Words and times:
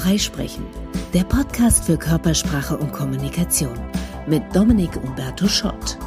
Freisprechen, 0.00 0.64
der 1.12 1.24
Podcast 1.24 1.84
für 1.84 1.98
Körpersprache 1.98 2.74
und 2.74 2.90
Kommunikation 2.90 3.78
mit 4.26 4.42
Dominik 4.56 4.96
Umberto 4.96 5.46
Schott. 5.46 5.98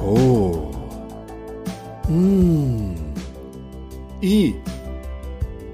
Oh. 0.00 0.70
Hm. 2.06 2.94
I. 4.22 4.54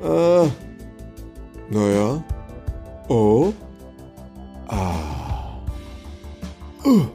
Äh. 0.03 0.49
Naja. 1.71 2.25
Oh. 3.07 3.53
Ah. 4.67 5.61
Uh. 6.85 7.07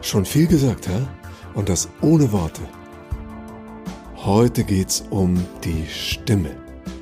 Schon 0.00 0.24
viel 0.24 0.48
gesagt, 0.48 0.88
hä? 0.88 1.06
Und 1.54 1.68
das 1.68 1.88
ohne 2.00 2.32
Worte. 2.32 2.62
Heute 4.24 4.62
geht's 4.62 5.02
um 5.10 5.34
die 5.64 5.84
Stimme. 5.88 6.56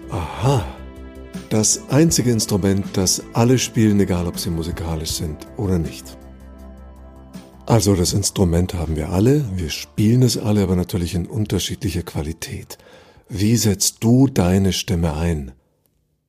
Aha. 0.08 0.64
Das 1.50 1.82
einzige 1.90 2.30
Instrument, 2.30 2.86
das 2.94 3.22
alle 3.34 3.58
spielen, 3.58 4.00
egal 4.00 4.26
ob 4.26 4.38
sie 4.38 4.48
musikalisch 4.48 5.10
sind 5.10 5.36
oder 5.58 5.78
nicht. 5.78 6.16
Also 7.66 7.94
das 7.94 8.14
Instrument 8.14 8.72
haben 8.72 8.96
wir 8.96 9.10
alle, 9.10 9.44
wir 9.54 9.68
spielen 9.68 10.22
es 10.22 10.38
alle, 10.38 10.62
aber 10.62 10.76
natürlich 10.76 11.14
in 11.14 11.26
unterschiedlicher 11.26 12.04
Qualität. 12.04 12.78
Wie 13.28 13.56
setzt 13.56 14.02
du 14.02 14.26
deine 14.26 14.72
Stimme 14.72 15.14
ein? 15.14 15.52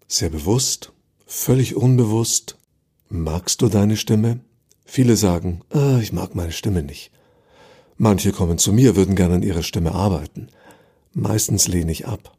Sehr 0.09 0.29
bewusst? 0.29 0.91
Völlig 1.25 1.77
unbewusst? 1.77 2.57
Magst 3.07 3.61
du 3.61 3.69
deine 3.69 3.95
Stimme? 3.95 4.41
Viele 4.83 5.15
sagen, 5.15 5.61
ah, 5.69 5.99
ich 6.01 6.11
mag 6.11 6.35
meine 6.35 6.51
Stimme 6.51 6.83
nicht. 6.83 7.11
Manche 7.95 8.33
kommen 8.33 8.57
zu 8.57 8.73
mir, 8.73 8.97
würden 8.97 9.15
gerne 9.15 9.35
an 9.35 9.43
ihrer 9.43 9.63
Stimme 9.63 9.93
arbeiten. 9.93 10.49
Meistens 11.13 11.67
lehne 11.67 11.91
ich 11.91 12.07
ab. 12.07 12.37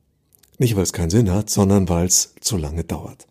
Nicht, 0.59 0.77
weil 0.77 0.83
es 0.83 0.93
keinen 0.93 1.11
Sinn 1.11 1.31
hat, 1.31 1.51
sondern 1.51 1.89
weil 1.89 2.07
es 2.07 2.35
zu 2.41 2.57
lange 2.57 2.85
dauert. 2.85 3.27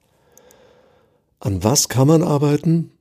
An 1.39 1.63
was 1.63 1.89
kann 1.89 2.07
man 2.07 2.23
arbeiten? 2.23 2.91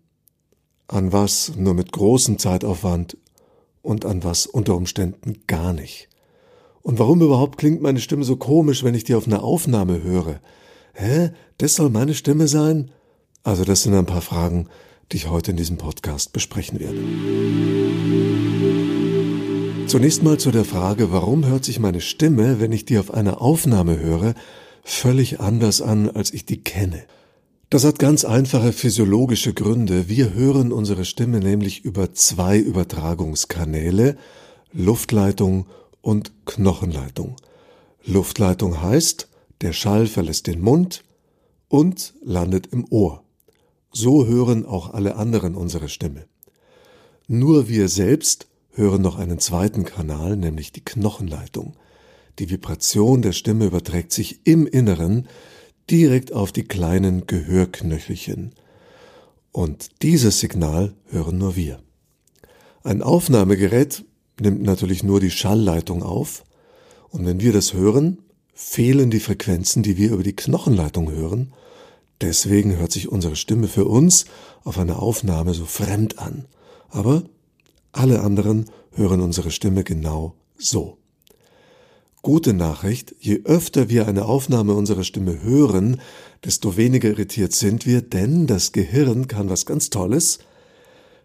An 0.88 1.12
was 1.12 1.52
nur 1.56 1.74
mit 1.74 1.92
großem 1.92 2.38
Zeitaufwand 2.38 3.16
und 3.82 4.04
an 4.04 4.24
was 4.24 4.46
unter 4.46 4.76
Umständen 4.76 5.42
gar 5.46 5.72
nicht. 5.72 6.08
Und 6.82 6.98
warum 6.98 7.20
überhaupt 7.20 7.58
klingt 7.58 7.82
meine 7.82 8.00
Stimme 8.00 8.24
so 8.24 8.36
komisch, 8.36 8.82
wenn 8.84 8.94
ich 8.94 9.04
die 9.04 9.14
auf 9.14 9.26
einer 9.26 9.44
Aufnahme 9.44 10.02
höre? 10.02 10.40
Hä? 10.94 11.30
Das 11.58 11.74
soll 11.74 11.90
meine 11.90 12.14
Stimme 12.14 12.48
sein? 12.48 12.90
Also 13.42 13.64
das 13.64 13.82
sind 13.82 13.94
ein 13.94 14.06
paar 14.06 14.22
Fragen, 14.22 14.68
die 15.12 15.18
ich 15.18 15.28
heute 15.28 15.50
in 15.50 15.56
diesem 15.56 15.76
Podcast 15.76 16.32
besprechen 16.32 16.80
werde. 16.80 18.69
Zunächst 19.90 20.22
mal 20.22 20.38
zu 20.38 20.52
der 20.52 20.64
Frage, 20.64 21.10
warum 21.10 21.44
hört 21.44 21.64
sich 21.64 21.80
meine 21.80 22.00
Stimme, 22.00 22.60
wenn 22.60 22.70
ich 22.70 22.84
die 22.84 22.96
auf 22.96 23.12
einer 23.12 23.42
Aufnahme 23.42 23.98
höre, 23.98 24.36
völlig 24.84 25.40
anders 25.40 25.82
an, 25.82 26.08
als 26.08 26.32
ich 26.32 26.46
die 26.46 26.62
kenne. 26.62 27.02
Das 27.70 27.84
hat 27.84 27.98
ganz 27.98 28.24
einfache 28.24 28.72
physiologische 28.72 29.52
Gründe. 29.52 30.08
Wir 30.08 30.32
hören 30.32 30.70
unsere 30.70 31.04
Stimme 31.04 31.40
nämlich 31.40 31.84
über 31.84 32.14
zwei 32.14 32.56
Übertragungskanäle, 32.56 34.16
Luftleitung 34.72 35.66
und 36.02 36.30
Knochenleitung. 36.46 37.34
Luftleitung 38.04 38.80
heißt, 38.80 39.26
der 39.60 39.72
Schall 39.72 40.06
verlässt 40.06 40.46
den 40.46 40.60
Mund 40.60 41.02
und 41.66 42.14
landet 42.22 42.68
im 42.68 42.86
Ohr. 42.90 43.24
So 43.90 44.24
hören 44.24 44.66
auch 44.66 44.94
alle 44.94 45.16
anderen 45.16 45.56
unsere 45.56 45.88
Stimme. 45.88 46.26
Nur 47.26 47.68
wir 47.68 47.88
selbst 47.88 48.46
hören 48.72 49.02
noch 49.02 49.18
einen 49.18 49.38
zweiten 49.38 49.84
Kanal, 49.84 50.36
nämlich 50.36 50.72
die 50.72 50.84
Knochenleitung. 50.84 51.74
Die 52.38 52.50
Vibration 52.50 53.22
der 53.22 53.32
Stimme 53.32 53.66
überträgt 53.66 54.12
sich 54.12 54.40
im 54.44 54.66
Inneren 54.66 55.28
direkt 55.90 56.32
auf 56.32 56.52
die 56.52 56.64
kleinen 56.64 57.26
Gehörknöchelchen. 57.26 58.54
Und 59.52 60.02
dieses 60.02 60.40
Signal 60.40 60.94
hören 61.10 61.38
nur 61.38 61.56
wir. 61.56 61.80
Ein 62.82 63.02
Aufnahmegerät 63.02 64.04
nimmt 64.40 64.62
natürlich 64.62 65.02
nur 65.02 65.20
die 65.20 65.30
Schallleitung 65.30 66.02
auf, 66.02 66.44
und 67.10 67.26
wenn 67.26 67.40
wir 67.40 67.52
das 67.52 67.74
hören, 67.74 68.18
fehlen 68.54 69.10
die 69.10 69.20
Frequenzen, 69.20 69.82
die 69.82 69.96
wir 69.96 70.12
über 70.12 70.22
die 70.22 70.36
Knochenleitung 70.36 71.10
hören, 71.10 71.52
deswegen 72.20 72.76
hört 72.76 72.92
sich 72.92 73.08
unsere 73.08 73.34
Stimme 73.34 73.66
für 73.66 73.86
uns 73.86 74.26
auf 74.62 74.78
einer 74.78 75.02
Aufnahme 75.02 75.54
so 75.54 75.64
fremd 75.64 76.18
an. 76.18 76.46
Aber 76.88 77.24
alle 77.92 78.20
anderen 78.20 78.66
hören 78.92 79.20
unsere 79.20 79.50
Stimme 79.50 79.84
genau 79.84 80.34
so. 80.56 80.98
Gute 82.22 82.52
Nachricht, 82.52 83.14
je 83.18 83.40
öfter 83.44 83.88
wir 83.88 84.06
eine 84.06 84.26
Aufnahme 84.26 84.74
unserer 84.74 85.04
Stimme 85.04 85.42
hören, 85.42 86.00
desto 86.44 86.76
weniger 86.76 87.08
irritiert 87.08 87.52
sind 87.52 87.86
wir, 87.86 88.02
denn 88.02 88.46
das 88.46 88.72
Gehirn 88.72 89.26
kann 89.26 89.48
was 89.48 89.64
ganz 89.64 89.88
Tolles. 89.88 90.38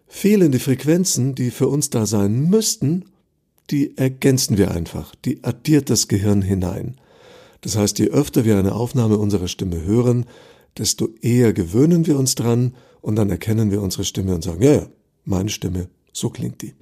Fehlende 0.06 0.58
Frequenzen, 0.58 1.34
die 1.34 1.50
für 1.50 1.68
uns 1.68 1.90
da 1.90 2.06
sein 2.06 2.48
müssten, 2.48 3.04
die 3.70 3.98
ergänzen 3.98 4.56
wir 4.56 4.70
einfach, 4.70 5.14
die 5.14 5.44
addiert 5.44 5.90
das 5.90 6.08
Gehirn 6.08 6.40
hinein. 6.40 6.96
Das 7.60 7.76
heißt, 7.76 7.98
je 7.98 8.08
öfter 8.08 8.46
wir 8.46 8.58
eine 8.58 8.74
Aufnahme 8.74 9.18
unserer 9.18 9.48
Stimme 9.48 9.82
hören, 9.82 10.24
desto 10.78 11.10
eher 11.20 11.52
gewöhnen 11.52 12.06
wir 12.06 12.18
uns 12.18 12.36
dran 12.36 12.74
und 13.02 13.16
dann 13.16 13.28
erkennen 13.28 13.70
wir 13.70 13.82
unsere 13.82 14.04
Stimme 14.04 14.34
und 14.34 14.42
sagen, 14.42 14.62
ja, 14.62 14.72
ja, 14.72 14.86
meine 15.24 15.50
Stimme 15.50 15.88
so 16.16 16.30
klingt 16.30 16.62
die. 16.62 16.72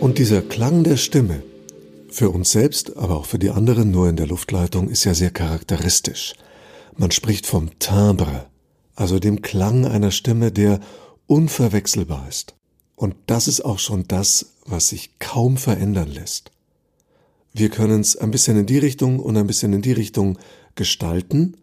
Und 0.00 0.18
dieser 0.18 0.40
Klang 0.40 0.84
der 0.84 0.96
Stimme, 0.96 1.42
für 2.08 2.30
uns 2.30 2.52
selbst, 2.52 2.96
aber 2.96 3.16
auch 3.16 3.26
für 3.26 3.38
die 3.38 3.50
anderen 3.50 3.90
nur 3.90 4.08
in 4.08 4.16
der 4.16 4.26
Luftleitung, 4.26 4.88
ist 4.88 5.04
ja 5.04 5.12
sehr 5.12 5.30
charakteristisch. 5.30 6.34
Man 6.96 7.10
spricht 7.10 7.46
vom 7.46 7.78
Timbre, 7.78 8.46
also 8.94 9.18
dem 9.18 9.42
Klang 9.42 9.84
einer 9.84 10.12
Stimme, 10.12 10.50
der 10.50 10.80
unverwechselbar 11.26 12.26
ist. 12.28 12.54
Und 12.96 13.14
das 13.26 13.48
ist 13.48 13.62
auch 13.62 13.80
schon 13.80 14.04
das, 14.08 14.54
was 14.64 14.88
sich 14.88 15.18
kaum 15.18 15.56
verändern 15.58 16.08
lässt. 16.08 16.52
Wir 17.52 17.68
können 17.68 18.00
es 18.00 18.16
ein 18.16 18.30
bisschen 18.30 18.58
in 18.58 18.66
die 18.66 18.78
Richtung 18.78 19.18
und 19.20 19.36
ein 19.36 19.46
bisschen 19.46 19.74
in 19.74 19.82
die 19.82 19.92
Richtung 19.92 20.38
gestalten, 20.74 21.56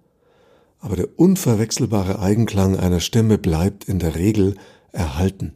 aber 0.81 0.95
der 0.95 1.19
unverwechselbare 1.19 2.19
Eigenklang 2.19 2.75
einer 2.75 2.99
Stimme 2.99 3.37
bleibt 3.37 3.85
in 3.85 3.99
der 3.99 4.15
Regel 4.15 4.55
erhalten. 4.91 5.53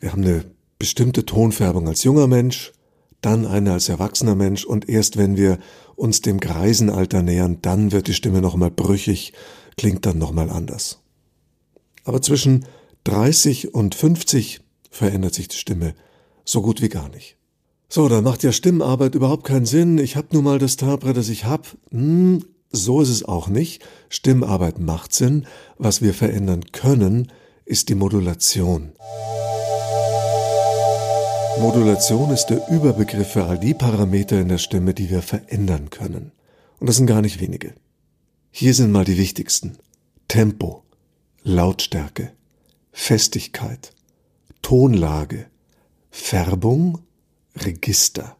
Wir 0.00 0.12
haben 0.12 0.24
eine 0.24 0.44
bestimmte 0.78 1.26
Tonfärbung 1.26 1.86
als 1.86 2.02
junger 2.04 2.26
Mensch, 2.26 2.72
dann 3.20 3.46
eine 3.46 3.72
als 3.72 3.88
erwachsener 3.88 4.34
Mensch 4.34 4.64
und 4.64 4.88
erst 4.88 5.16
wenn 5.16 5.36
wir 5.36 5.58
uns 5.94 6.22
dem 6.22 6.40
Greisenalter 6.40 7.22
nähern, 7.22 7.58
dann 7.62 7.92
wird 7.92 8.06
die 8.06 8.14
Stimme 8.14 8.40
nochmal 8.40 8.70
brüchig, 8.70 9.32
klingt 9.76 10.06
dann 10.06 10.18
nochmal 10.18 10.50
anders. 10.50 11.00
Aber 12.04 12.22
zwischen 12.22 12.64
30 13.04 13.74
und 13.74 13.94
50 13.94 14.60
verändert 14.90 15.34
sich 15.34 15.48
die 15.48 15.56
Stimme 15.56 15.94
so 16.44 16.62
gut 16.62 16.80
wie 16.80 16.88
gar 16.88 17.08
nicht. 17.08 17.36
So, 17.90 18.08
dann 18.08 18.24
macht 18.24 18.42
ja 18.42 18.52
Stimmarbeit 18.52 19.14
überhaupt 19.14 19.44
keinen 19.44 19.66
Sinn. 19.66 19.98
Ich 19.98 20.16
hab 20.16 20.32
nun 20.32 20.44
mal 20.44 20.58
das 20.58 20.76
Timbre, 20.76 21.12
das 21.12 21.28
ich 21.28 21.44
hab. 21.44 21.66
Hm, 21.90 22.44
so 22.70 23.00
ist 23.00 23.08
es 23.08 23.24
auch 23.24 23.48
nicht. 23.48 23.84
Stimmarbeit 24.08 24.78
macht 24.78 25.12
Sinn. 25.12 25.46
Was 25.78 26.02
wir 26.02 26.14
verändern 26.14 26.64
können, 26.72 27.32
ist 27.64 27.88
die 27.88 27.94
Modulation. 27.94 28.92
Modulation 31.60 32.30
ist 32.30 32.46
der 32.46 32.68
Überbegriff 32.68 33.32
für 33.32 33.44
all 33.44 33.58
die 33.58 33.74
Parameter 33.74 34.40
in 34.40 34.48
der 34.48 34.58
Stimme, 34.58 34.94
die 34.94 35.10
wir 35.10 35.22
verändern 35.22 35.90
können. 35.90 36.32
Und 36.78 36.88
das 36.88 36.96
sind 36.96 37.06
gar 37.06 37.20
nicht 37.20 37.40
wenige. 37.40 37.74
Hier 38.50 38.74
sind 38.74 38.92
mal 38.92 39.04
die 39.04 39.18
wichtigsten. 39.18 39.78
Tempo, 40.28 40.84
Lautstärke, 41.42 42.32
Festigkeit, 42.92 43.92
Tonlage, 44.62 45.46
Färbung, 46.10 46.98
Register. 47.56 48.36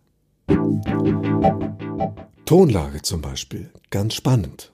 Tonlage 2.49 3.03
zum 3.03 3.21
Beispiel, 3.21 3.69
ganz 3.91 4.15
spannend. 4.15 4.73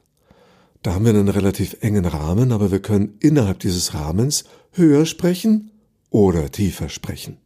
Da 0.84 0.94
haben 0.94 1.06
wir 1.06 1.10
einen 1.10 1.28
relativ 1.28 1.78
engen 1.80 2.04
Rahmen, 2.04 2.52
aber 2.52 2.70
wir 2.70 2.80
können 2.80 3.16
innerhalb 3.18 3.58
dieses 3.58 3.94
Rahmens 3.94 4.44
höher 4.70 5.06
sprechen 5.06 5.72
oder 6.08 6.52
tiefer 6.52 6.88
sprechen. 6.88 7.38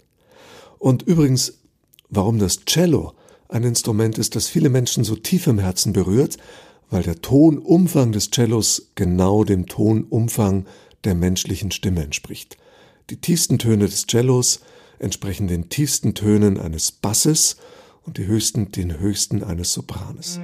Und 0.79 1.03
übrigens, 1.03 1.61
warum 2.11 2.39
das 2.39 2.67
Cello 2.67 3.15
ein 3.49 3.65
Instrument 3.65 4.19
ist, 4.19 4.37
das 4.37 4.49
viele 4.49 4.69
Menschen 4.69 5.03
so 5.03 5.17
tief 5.17 5.47
im 5.47 5.59
Herzen 5.59 5.95
berührt, 5.95 6.37
weil 6.91 7.05
der 7.05 7.23
Tonumfang 7.23 8.13
des 8.13 8.31
Cellos 8.31 8.91
genau 8.97 9.45
dem 9.45 9.65
Tonumfang 9.65 10.67
der 11.05 11.15
menschlichen 11.15 11.71
Stimme 11.71 12.03
entspricht. 12.03 12.59
Die 13.09 13.17
tiefsten 13.19 13.59
Töne 13.59 13.87
des 13.87 14.07
Cellos 14.07 14.61
entsprechen 14.99 15.49
den 15.49 15.71
tiefsten 15.71 16.13
Tönen 16.13 16.61
eines 16.61 16.93
Basses 16.93 17.57
und 18.03 18.19
die 18.19 18.27
höchsten 18.27 18.73
den 18.73 18.99
höchsten 18.99 19.43
eines 19.43 19.73
Sopranes. 19.73 20.41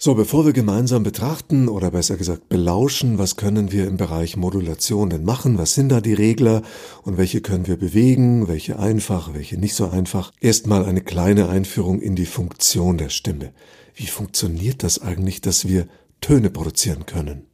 So, 0.00 0.14
bevor 0.14 0.46
wir 0.46 0.52
gemeinsam 0.52 1.02
betrachten 1.02 1.68
oder 1.68 1.90
besser 1.90 2.16
gesagt 2.16 2.48
belauschen, 2.48 3.18
was 3.18 3.34
können 3.34 3.72
wir 3.72 3.88
im 3.88 3.96
Bereich 3.96 4.36
Modulation 4.36 5.10
denn 5.10 5.24
machen, 5.24 5.58
was 5.58 5.74
sind 5.74 5.88
da 5.88 6.00
die 6.00 6.14
Regler 6.14 6.62
und 7.02 7.18
welche 7.18 7.40
können 7.40 7.66
wir 7.66 7.76
bewegen, 7.76 8.46
welche 8.46 8.78
einfach, 8.78 9.34
welche 9.34 9.58
nicht 9.58 9.74
so 9.74 9.88
einfach, 9.88 10.30
erstmal 10.40 10.84
eine 10.84 11.00
kleine 11.00 11.48
Einführung 11.48 12.00
in 12.00 12.14
die 12.14 12.26
Funktion 12.26 12.96
der 12.96 13.08
Stimme. 13.08 13.52
Wie 13.96 14.06
funktioniert 14.06 14.84
das 14.84 15.02
eigentlich, 15.02 15.40
dass 15.40 15.66
wir 15.66 15.88
Töne 16.20 16.50
produzieren 16.50 17.04
können? 17.04 17.46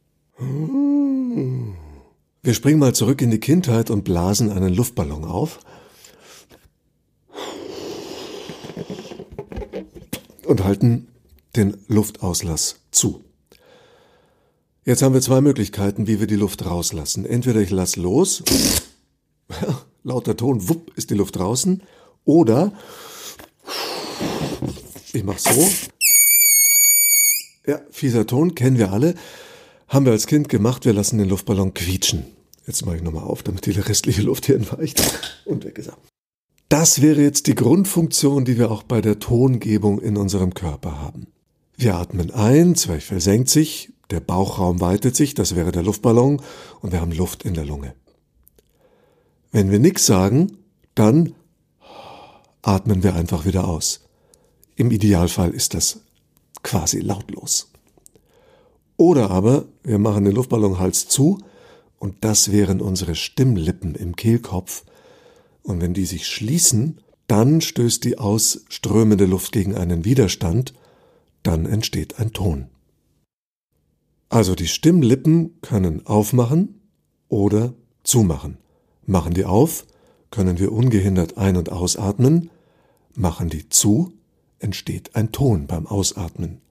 Wir 2.45 2.53
springen 2.53 2.77
mal 2.77 2.93
zurück 2.93 3.23
in 3.23 3.31
die 3.31 3.39
Kindheit 3.39 3.89
und 3.89 4.03
blasen 4.03 4.51
einen 4.51 4.71
Luftballon 4.71 5.25
auf. 5.25 5.61
Und 10.45 10.63
halten 10.63 11.07
den 11.55 11.77
Luftauslass 11.87 12.81
zu. 12.91 13.23
Jetzt 14.83 15.01
haben 15.01 15.15
wir 15.15 15.21
zwei 15.21 15.41
Möglichkeiten, 15.41 16.05
wie 16.05 16.19
wir 16.19 16.27
die 16.27 16.35
Luft 16.35 16.63
rauslassen. 16.67 17.25
Entweder 17.25 17.61
ich 17.61 17.71
lasse 17.71 17.99
los, 17.99 18.43
lauter 20.03 20.37
Ton, 20.37 20.69
wupp, 20.69 20.95
ist 20.95 21.09
die 21.09 21.15
Luft 21.15 21.37
draußen, 21.37 21.81
oder 22.25 22.73
ich 25.13 25.23
mache 25.23 25.39
so. 25.39 25.67
Ja, 27.65 27.81
fieser 27.89 28.27
Ton, 28.27 28.53
kennen 28.53 28.77
wir 28.77 28.91
alle. 28.91 29.15
Haben 29.87 30.05
wir 30.05 30.13
als 30.13 30.27
Kind 30.27 30.49
gemacht, 30.49 30.85
wir 30.85 30.93
lassen 30.93 31.17
den 31.17 31.29
Luftballon 31.29 31.73
quietschen. 31.73 32.25
Jetzt 32.65 32.85
mache 32.85 32.97
ich 32.97 33.03
nochmal 33.03 33.23
auf, 33.23 33.43
damit 33.43 33.65
die 33.65 33.71
restliche 33.71 34.23
Luft 34.23 34.47
hier 34.47 34.55
entweicht. 34.55 35.01
Und 35.45 35.63
weg 35.65 35.77
ist 35.77 35.87
er. 35.87 35.97
Das 36.69 37.01
wäre 37.01 37.21
jetzt 37.21 37.45
die 37.45 37.55
Grundfunktion, 37.55 38.43
die 38.43 38.57
wir 38.57 38.71
auch 38.71 38.83
bei 38.83 38.99
der 39.01 39.19
Tongebung 39.19 39.99
in 39.99 40.17
unserem 40.17 40.53
Körper 40.55 40.99
haben. 40.99 41.27
Wir 41.77 41.95
atmen 41.95 42.31
ein, 42.31 42.75
Zwerchfell 42.75 43.21
senkt 43.21 43.49
sich, 43.49 43.93
der 44.09 44.19
Bauchraum 44.19 44.81
weitet 44.81 45.15
sich, 45.15 45.35
das 45.35 45.55
wäre 45.55 45.71
der 45.71 45.83
Luftballon, 45.83 46.41
und 46.81 46.91
wir 46.91 47.01
haben 47.01 47.11
Luft 47.11 47.43
in 47.43 47.53
der 47.53 47.65
Lunge. 47.65 47.93
Wenn 49.51 49.71
wir 49.71 49.79
nichts 49.79 50.05
sagen, 50.05 50.57
dann 50.95 51.33
atmen 52.61 53.03
wir 53.03 53.15
einfach 53.15 53.45
wieder 53.45 53.67
aus. 53.67 54.01
Im 54.75 54.91
Idealfall 54.91 55.51
ist 55.51 55.73
das 55.73 56.01
quasi 56.63 56.99
lautlos. 56.99 57.71
Oder 58.97 59.29
aber 59.29 59.65
wir 59.83 59.99
machen 59.99 60.25
den 60.25 60.35
Luftballonhals 60.35 61.07
zu 61.07 61.39
und 61.99 62.23
das 62.23 62.51
wären 62.51 62.81
unsere 62.81 63.15
Stimmlippen 63.15 63.95
im 63.95 64.15
Kehlkopf. 64.15 64.83
Und 65.63 65.81
wenn 65.81 65.93
die 65.93 66.05
sich 66.05 66.27
schließen, 66.27 66.99
dann 67.27 67.61
stößt 67.61 68.03
die 68.03 68.19
ausströmende 68.19 69.25
Luft 69.25 69.51
gegen 69.51 69.75
einen 69.75 70.05
Widerstand 70.05 70.73
dann 71.45 71.65
entsteht 71.65 72.19
ein 72.19 72.33
Ton. 72.33 72.69
Also 74.29 74.55
die 74.55 74.67
Stimmlippen 74.67 75.61
können 75.61 76.05
aufmachen 76.05 76.81
oder 77.29 77.73
zumachen. 78.03 78.57
Machen 79.05 79.35
die 79.35 79.45
auf, 79.45 79.85
können 80.31 80.57
wir 80.57 80.71
ungehindert 80.71 81.37
ein- 81.37 81.57
und 81.57 81.71
ausatmen, 81.71 82.49
machen 83.13 83.49
die 83.49 83.69
zu, 83.69 84.11
entsteht 84.57 85.15
ein 85.15 85.31
Ton 85.31 85.67
beim 85.67 85.85
Ausatmen. 85.85 86.61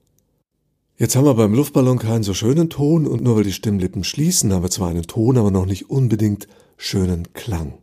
Jetzt 0.97 1.17
haben 1.17 1.25
wir 1.25 1.33
beim 1.33 1.53
Luftballon 1.53 1.99
keinen 1.99 2.23
so 2.23 2.33
schönen 2.33 2.69
Ton 2.69 3.05
und 3.05 3.21
nur 3.21 3.35
weil 3.35 3.43
die 3.43 3.51
Stimmlippen 3.51 4.05
schließen, 4.05 4.53
haben 4.53 4.63
wir 4.63 4.69
zwar 4.69 4.89
einen 4.89 5.03
Ton, 5.03 5.37
aber 5.37 5.51
noch 5.51 5.65
nicht 5.65 5.89
unbedingt 5.89 6.47
schönen 6.77 7.33
Klang. 7.33 7.73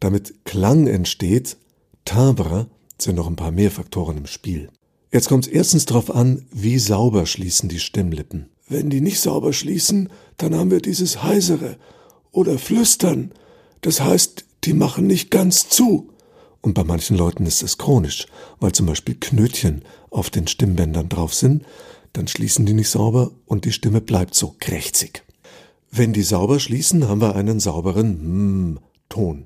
Damit 0.00 0.44
Klang 0.44 0.88
entsteht, 0.88 1.56
Timbre, 2.04 2.66
sind 3.00 3.14
noch 3.14 3.28
ein 3.28 3.36
paar 3.36 3.52
mehr 3.52 3.70
Faktoren 3.70 4.18
im 4.18 4.26
Spiel. 4.26 4.70
Jetzt 5.12 5.28
kommt 5.28 5.46
es 5.46 5.52
erstens 5.52 5.86
darauf 5.86 6.12
an, 6.12 6.46
wie 6.50 6.80
sauber 6.80 7.26
schließen 7.26 7.68
die 7.68 7.78
Stimmlippen. 7.78 8.48
Wenn 8.68 8.90
die 8.90 9.00
nicht 9.00 9.20
sauber 9.20 9.52
schließen, 9.52 10.08
dann 10.36 10.56
haben 10.56 10.72
wir 10.72 10.80
dieses 10.80 11.22
heisere 11.22 11.76
oder 12.32 12.58
flüstern. 12.58 13.30
Das 13.82 14.00
heißt, 14.00 14.44
die 14.64 14.72
machen 14.72 15.06
nicht 15.06 15.30
ganz 15.30 15.68
zu. 15.68 16.10
Und 16.64 16.72
bei 16.72 16.82
manchen 16.82 17.18
Leuten 17.18 17.44
ist 17.44 17.62
das 17.62 17.76
chronisch, 17.76 18.26
weil 18.58 18.72
zum 18.72 18.86
Beispiel 18.86 19.16
Knötchen 19.20 19.82
auf 20.08 20.30
den 20.30 20.46
Stimmbändern 20.46 21.10
drauf 21.10 21.34
sind, 21.34 21.62
dann 22.14 22.26
schließen 22.26 22.64
die 22.64 22.72
nicht 22.72 22.88
sauber 22.88 23.32
und 23.44 23.66
die 23.66 23.72
Stimme 23.72 24.00
bleibt 24.00 24.34
so 24.34 24.56
krächzig. 24.58 25.24
Wenn 25.90 26.14
die 26.14 26.22
sauber 26.22 26.58
schließen, 26.58 27.06
haben 27.06 27.20
wir 27.20 27.36
einen 27.36 27.60
sauberen 27.60 28.78
M-Ton. 28.78 29.44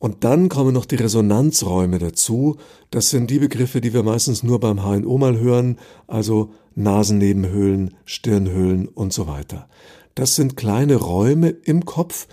Und 0.00 0.24
dann 0.24 0.48
kommen 0.48 0.74
noch 0.74 0.84
die 0.84 0.96
Resonanzräume 0.96 2.00
dazu. 2.00 2.56
Das 2.90 3.10
sind 3.10 3.30
die 3.30 3.38
Begriffe, 3.38 3.80
die 3.80 3.92
wir 3.92 4.02
meistens 4.02 4.42
nur 4.42 4.58
beim 4.58 4.82
HNO 4.82 5.18
mal 5.18 5.38
hören, 5.38 5.78
also 6.08 6.50
Nasennebenhöhlen, 6.74 7.94
Stirnhöhlen 8.04 8.88
und 8.88 9.12
so 9.12 9.28
weiter. 9.28 9.68
Das 10.16 10.34
sind 10.34 10.56
kleine 10.56 10.96
Räume 10.96 11.50
im 11.50 11.84
Kopf, 11.84 12.26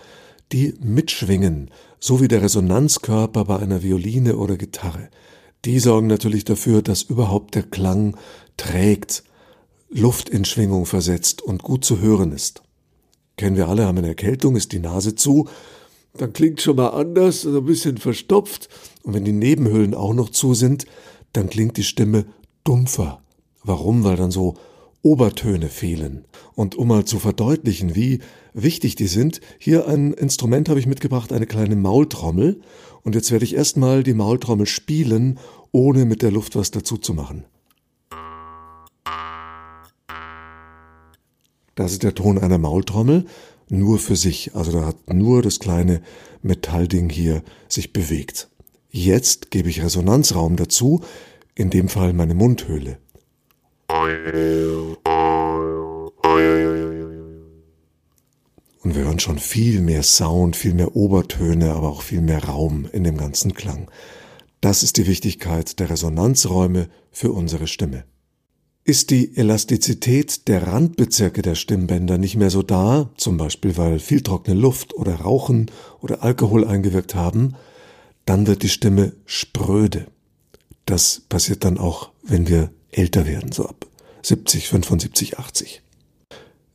die 0.51 0.73
mitschwingen, 0.81 1.71
so 1.99 2.21
wie 2.21 2.27
der 2.27 2.41
Resonanzkörper 2.41 3.45
bei 3.45 3.59
einer 3.59 3.83
Violine 3.83 4.37
oder 4.37 4.57
Gitarre. 4.57 5.09
Die 5.65 5.79
sorgen 5.79 6.07
natürlich 6.07 6.45
dafür, 6.45 6.81
dass 6.81 7.03
überhaupt 7.03 7.55
der 7.55 7.63
Klang 7.63 8.17
trägt, 8.57 9.23
Luft 9.89 10.29
in 10.29 10.45
Schwingung 10.45 10.85
versetzt 10.85 11.41
und 11.41 11.63
gut 11.63 11.83
zu 11.83 11.99
hören 11.99 12.31
ist. 12.31 12.61
Kennen 13.37 13.57
wir 13.57 13.67
alle, 13.67 13.85
haben 13.85 13.97
eine 13.97 14.07
Erkältung, 14.07 14.55
ist 14.55 14.71
die 14.71 14.79
Nase 14.79 15.15
zu, 15.15 15.47
dann 16.13 16.33
klingt 16.33 16.61
schon 16.61 16.75
mal 16.75 16.89
anders, 16.89 17.45
ein 17.45 17.65
bisschen 17.65 17.97
verstopft. 17.97 18.69
Und 19.03 19.13
wenn 19.13 19.25
die 19.25 19.31
Nebenhöhlen 19.31 19.93
auch 19.93 20.13
noch 20.13 20.29
zu 20.29 20.53
sind, 20.53 20.85
dann 21.33 21.49
klingt 21.49 21.77
die 21.77 21.83
Stimme 21.83 22.25
dumpfer. 22.63 23.21
Warum? 23.63 24.03
Weil 24.03 24.17
dann 24.17 24.31
so 24.31 24.55
Obertöne 25.01 25.69
fehlen. 25.69 26.25
Und 26.55 26.75
um 26.75 26.89
mal 26.89 27.05
zu 27.05 27.19
verdeutlichen, 27.19 27.95
wie 27.95 28.19
wichtig 28.63 28.95
die 28.95 29.07
sind, 29.07 29.41
hier 29.57 29.87
ein 29.87 30.13
Instrument 30.13 30.69
habe 30.69 30.79
ich 30.79 30.87
mitgebracht, 30.87 31.33
eine 31.33 31.45
kleine 31.45 31.75
Maultrommel. 31.75 32.61
Und 33.03 33.15
jetzt 33.15 33.31
werde 33.31 33.45
ich 33.45 33.55
erstmal 33.55 34.03
die 34.03 34.13
Maultrommel 34.13 34.65
spielen, 34.65 35.39
ohne 35.71 36.05
mit 36.05 36.21
der 36.21 36.31
Luft 36.31 36.55
was 36.55 36.71
dazu 36.71 36.97
zu 36.97 37.13
machen. 37.13 37.45
Das 41.75 41.93
ist 41.93 42.03
der 42.03 42.13
Ton 42.13 42.37
einer 42.37 42.57
Maultrommel 42.57 43.25
nur 43.69 43.99
für 43.99 44.15
sich. 44.15 44.55
Also 44.55 44.71
da 44.71 44.85
hat 44.85 45.13
nur 45.13 45.41
das 45.41 45.59
kleine 45.59 46.01
Metallding 46.41 47.09
hier 47.09 47.43
sich 47.67 47.93
bewegt. 47.93 48.49
Jetzt 48.89 49.51
gebe 49.51 49.69
ich 49.69 49.83
Resonanzraum 49.83 50.55
dazu, 50.55 51.01
in 51.55 51.69
dem 51.69 51.87
Fall 51.87 52.13
meine 52.13 52.33
Mundhöhle. 52.33 52.97
Und 58.81 58.95
wir 58.95 59.03
hören 59.03 59.19
schon 59.19 59.39
viel 59.39 59.81
mehr 59.81 60.03
Sound, 60.03 60.55
viel 60.55 60.73
mehr 60.73 60.95
Obertöne, 60.95 61.73
aber 61.73 61.89
auch 61.89 62.01
viel 62.01 62.21
mehr 62.21 62.45
Raum 62.45 62.87
in 62.91 63.03
dem 63.03 63.17
ganzen 63.17 63.53
Klang. 63.53 63.91
Das 64.61 64.83
ist 64.83 64.97
die 64.97 65.07
Wichtigkeit 65.07 65.79
der 65.79 65.89
Resonanzräume 65.89 66.89
für 67.11 67.31
unsere 67.31 67.67
Stimme. 67.67 68.05
Ist 68.85 69.09
die 69.09 69.37
Elastizität 69.37 70.47
der 70.47 70.67
Randbezirke 70.67 71.41
der 71.41 71.55
Stimmbänder 71.55 72.17
nicht 72.17 72.37
mehr 72.37 72.49
so 72.49 72.63
da, 72.63 73.09
zum 73.17 73.37
Beispiel 73.37 73.77
weil 73.77 73.99
viel 73.99 74.21
trockene 74.21 74.59
Luft 74.59 74.93
oder 74.95 75.15
Rauchen 75.15 75.69
oder 76.01 76.23
Alkohol 76.23 76.65
eingewirkt 76.65 77.15
haben, 77.15 77.55
dann 78.25 78.47
wird 78.47 78.63
die 78.63 78.69
Stimme 78.69 79.13
spröde. 79.25 80.07
Das 80.85 81.21
passiert 81.29 81.65
dann 81.65 81.77
auch, 81.77 82.11
wenn 82.23 82.47
wir 82.47 82.71
älter 82.91 83.27
werden, 83.27 83.51
so 83.51 83.65
ab 83.67 83.85
70, 84.23 84.69
75, 84.69 85.37
80. 85.37 85.81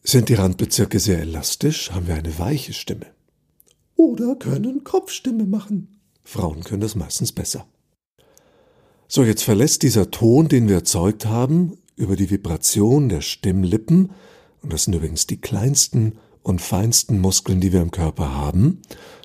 Sind 0.06 0.28
die 0.28 0.34
Randbezirke 0.34 1.00
sehr 1.00 1.18
elastisch, 1.20 1.90
haben 1.90 2.06
wir 2.06 2.14
eine 2.14 2.38
weiche 2.38 2.74
Stimme. 2.74 3.06
Oder 3.96 4.36
können 4.36 4.84
Kopfstimme 4.84 5.44
machen. 5.44 5.98
Frauen 6.22 6.62
können 6.62 6.82
das 6.82 6.94
meistens 6.94 7.32
besser. 7.32 7.66
So, 9.08 9.24
jetzt 9.24 9.42
verlässt 9.42 9.82
dieser 9.82 10.10
Ton, 10.10 10.48
den 10.48 10.68
wir 10.68 10.76
erzeugt 10.76 11.24
haben, 11.24 11.78
über 11.96 12.16
die 12.16 12.30
Vibration 12.30 13.08
der 13.08 13.22
Stimmlippen, 13.22 14.10
und 14.60 14.74
das 14.74 14.84
sind 14.84 14.94
übrigens 14.94 15.26
die 15.26 15.40
kleinsten 15.40 16.18
und 16.42 16.60
feinsten 16.60 17.18
Muskeln, 17.18 17.60
die 17.60 17.72
wir 17.72 17.80
im 17.80 17.90
Körper 17.90 18.34
haben, 18.34 18.82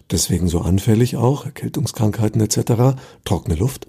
deswegen 0.10 0.48
so 0.48 0.62
anfällig 0.62 1.18
auch, 1.18 1.46
Erkältungskrankheiten 1.46 2.40
etc., 2.40 2.98
trockene 3.26 3.56
Luft. 3.56 3.88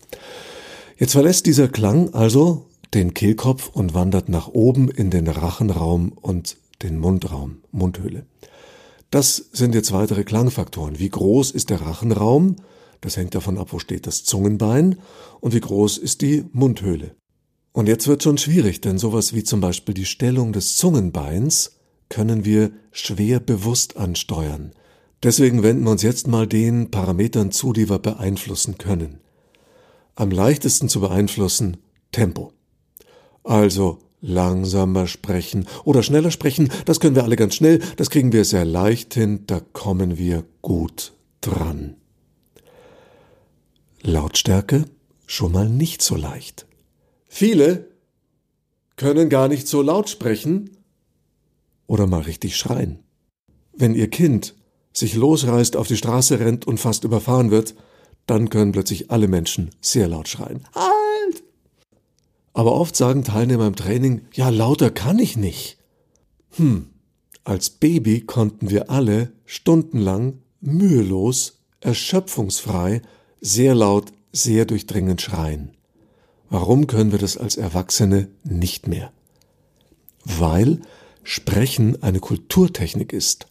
Jetzt 0.99 1.13
verlässt 1.13 1.47
dieser 1.47 1.69
Klang 1.69 2.15
also 2.15 2.67
den 2.95 3.15
Kehlkopf 3.15 3.69
und 3.69 3.95
wandert 3.95 4.29
nach 4.29 4.49
oben 4.49 4.91
in 4.91 5.11
den 5.11 5.29
Rachenraum 5.29 6.11
und 6.13 6.57
den 6.83 6.99
Mundraum, 6.99 7.59
Mundhöhle. 7.71 8.27
Das 9.11 9.37
sind 9.53 9.75
jetzt 9.75 9.93
weitere 9.93 10.25
Klangfaktoren. 10.25 10.99
Wie 10.99 11.09
groß 11.09 11.51
ist 11.51 11.71
der 11.71 11.81
Rachenraum? 11.81 12.57
Das 13.01 13.17
hängt 13.17 13.35
davon 13.35 13.59
ab, 13.59 13.69
wo 13.73 13.79
steht 13.79 14.07
das 14.07 14.25
Zungenbein 14.25 14.99
und 15.41 15.55
wie 15.55 15.61
groß 15.61 15.99
ist 15.99 16.21
die 16.21 16.45
Mundhöhle. 16.53 17.15
Und 17.73 17.87
jetzt 17.89 18.09
wird 18.09 18.23
schon 18.23 18.39
schwierig, 18.39 18.81
denn 18.81 18.99
sowas 18.99 19.33
wie 19.33 19.45
zum 19.45 19.61
Beispiel 19.61 19.95
die 19.95 20.05
Stellung 20.05 20.53
des 20.53 20.77
Zungenbeins 20.77 21.79
können 22.09 22.45
wir 22.45 22.73
schwer 22.91 23.41
bewusst 23.41 23.97
ansteuern. 23.97 24.73
Deswegen 25.23 25.63
wenden 25.63 25.85
wir 25.85 25.91
uns 25.91 26.03
jetzt 26.03 26.27
mal 26.27 26.47
den 26.47 26.91
Parametern 26.91 27.53
zu, 27.53 27.73
die 27.73 27.89
wir 27.89 27.99
beeinflussen 27.99 28.79
können. 28.79 29.21
Am 30.15 30.31
leichtesten 30.31 30.89
zu 30.89 31.01
beeinflussen 31.01 31.77
Tempo. 32.11 32.53
Also 33.45 33.99
langsamer 34.21 35.07
sprechen 35.07 35.67
oder 35.85 36.03
schneller 36.03 36.31
sprechen, 36.31 36.71
das 36.85 37.01
können 37.01 37.17
wir 37.17 37.25
alle 37.25 37.37
ganz 37.37 37.55
schnell, 37.55 37.81
das 37.97 38.11
kriegen 38.11 38.33
wir 38.33 38.45
sehr 38.45 38.65
leicht 38.65 39.15
hin, 39.15 39.45
da 39.47 39.61
kommen 39.73 40.19
wir 40.19 40.45
gut 40.63 41.13
dran. 41.41 41.97
Lautstärke 44.03 44.85
schon 45.27 45.53
mal 45.53 45.69
nicht 45.69 46.03
so 46.03 46.17
leicht. 46.17 46.67
Viele 47.29 47.89
können 48.97 49.29
gar 49.29 49.49
nicht 49.49 49.69
so 49.69 49.83
laut 49.83 50.09
sprechen 50.11 50.71
oder 51.87 52.07
mal 52.07 52.23
richtig 52.23 52.57
schreien. 52.57 52.99
Wenn 53.73 53.95
ihr 53.95 54.09
Kind 54.09 54.55
sich 54.93 55.15
losreißt, 55.15 55.77
auf 55.77 55.87
die 55.87 55.97
Straße 55.97 56.41
rennt 56.41 56.67
und 56.67 56.79
fast 56.79 57.05
überfahren 57.05 57.51
wird, 57.51 57.75
dann 58.27 58.51
können 58.51 58.73
plötzlich 58.73 59.11
alle 59.11 59.29
Menschen 59.29 59.71
sehr 59.81 60.09
laut 60.09 60.29
schreien. 60.29 60.65
Halt! 60.75 61.43
Aber 62.61 62.75
oft 62.75 62.95
sagen 62.95 63.25
Teilnehmer 63.25 63.67
im 63.67 63.75
Training, 63.75 64.21
ja, 64.35 64.51
lauter 64.51 64.91
kann 64.91 65.19
ich 65.19 65.35
nicht. 65.35 65.79
Hm, 66.57 66.91
als 67.43 67.71
Baby 67.71 68.21
konnten 68.21 68.69
wir 68.69 68.91
alle 68.91 69.33
stundenlang 69.47 70.43
mühelos, 70.61 71.63
erschöpfungsfrei, 71.81 73.01
sehr 73.41 73.75
laut, 73.75 74.13
sehr 74.31 74.67
durchdringend 74.67 75.23
schreien. 75.23 75.71
Warum 76.51 76.87
können 76.87 77.13
wir 77.13 77.19
das 77.19 77.39
als 77.39 77.57
Erwachsene 77.57 78.29
nicht 78.45 78.87
mehr? 78.87 79.11
Weil 80.27 80.83
Sprechen 81.23 82.03
eine 82.03 82.21
Kulturtechnik 82.21 83.15
ist. 83.15 83.47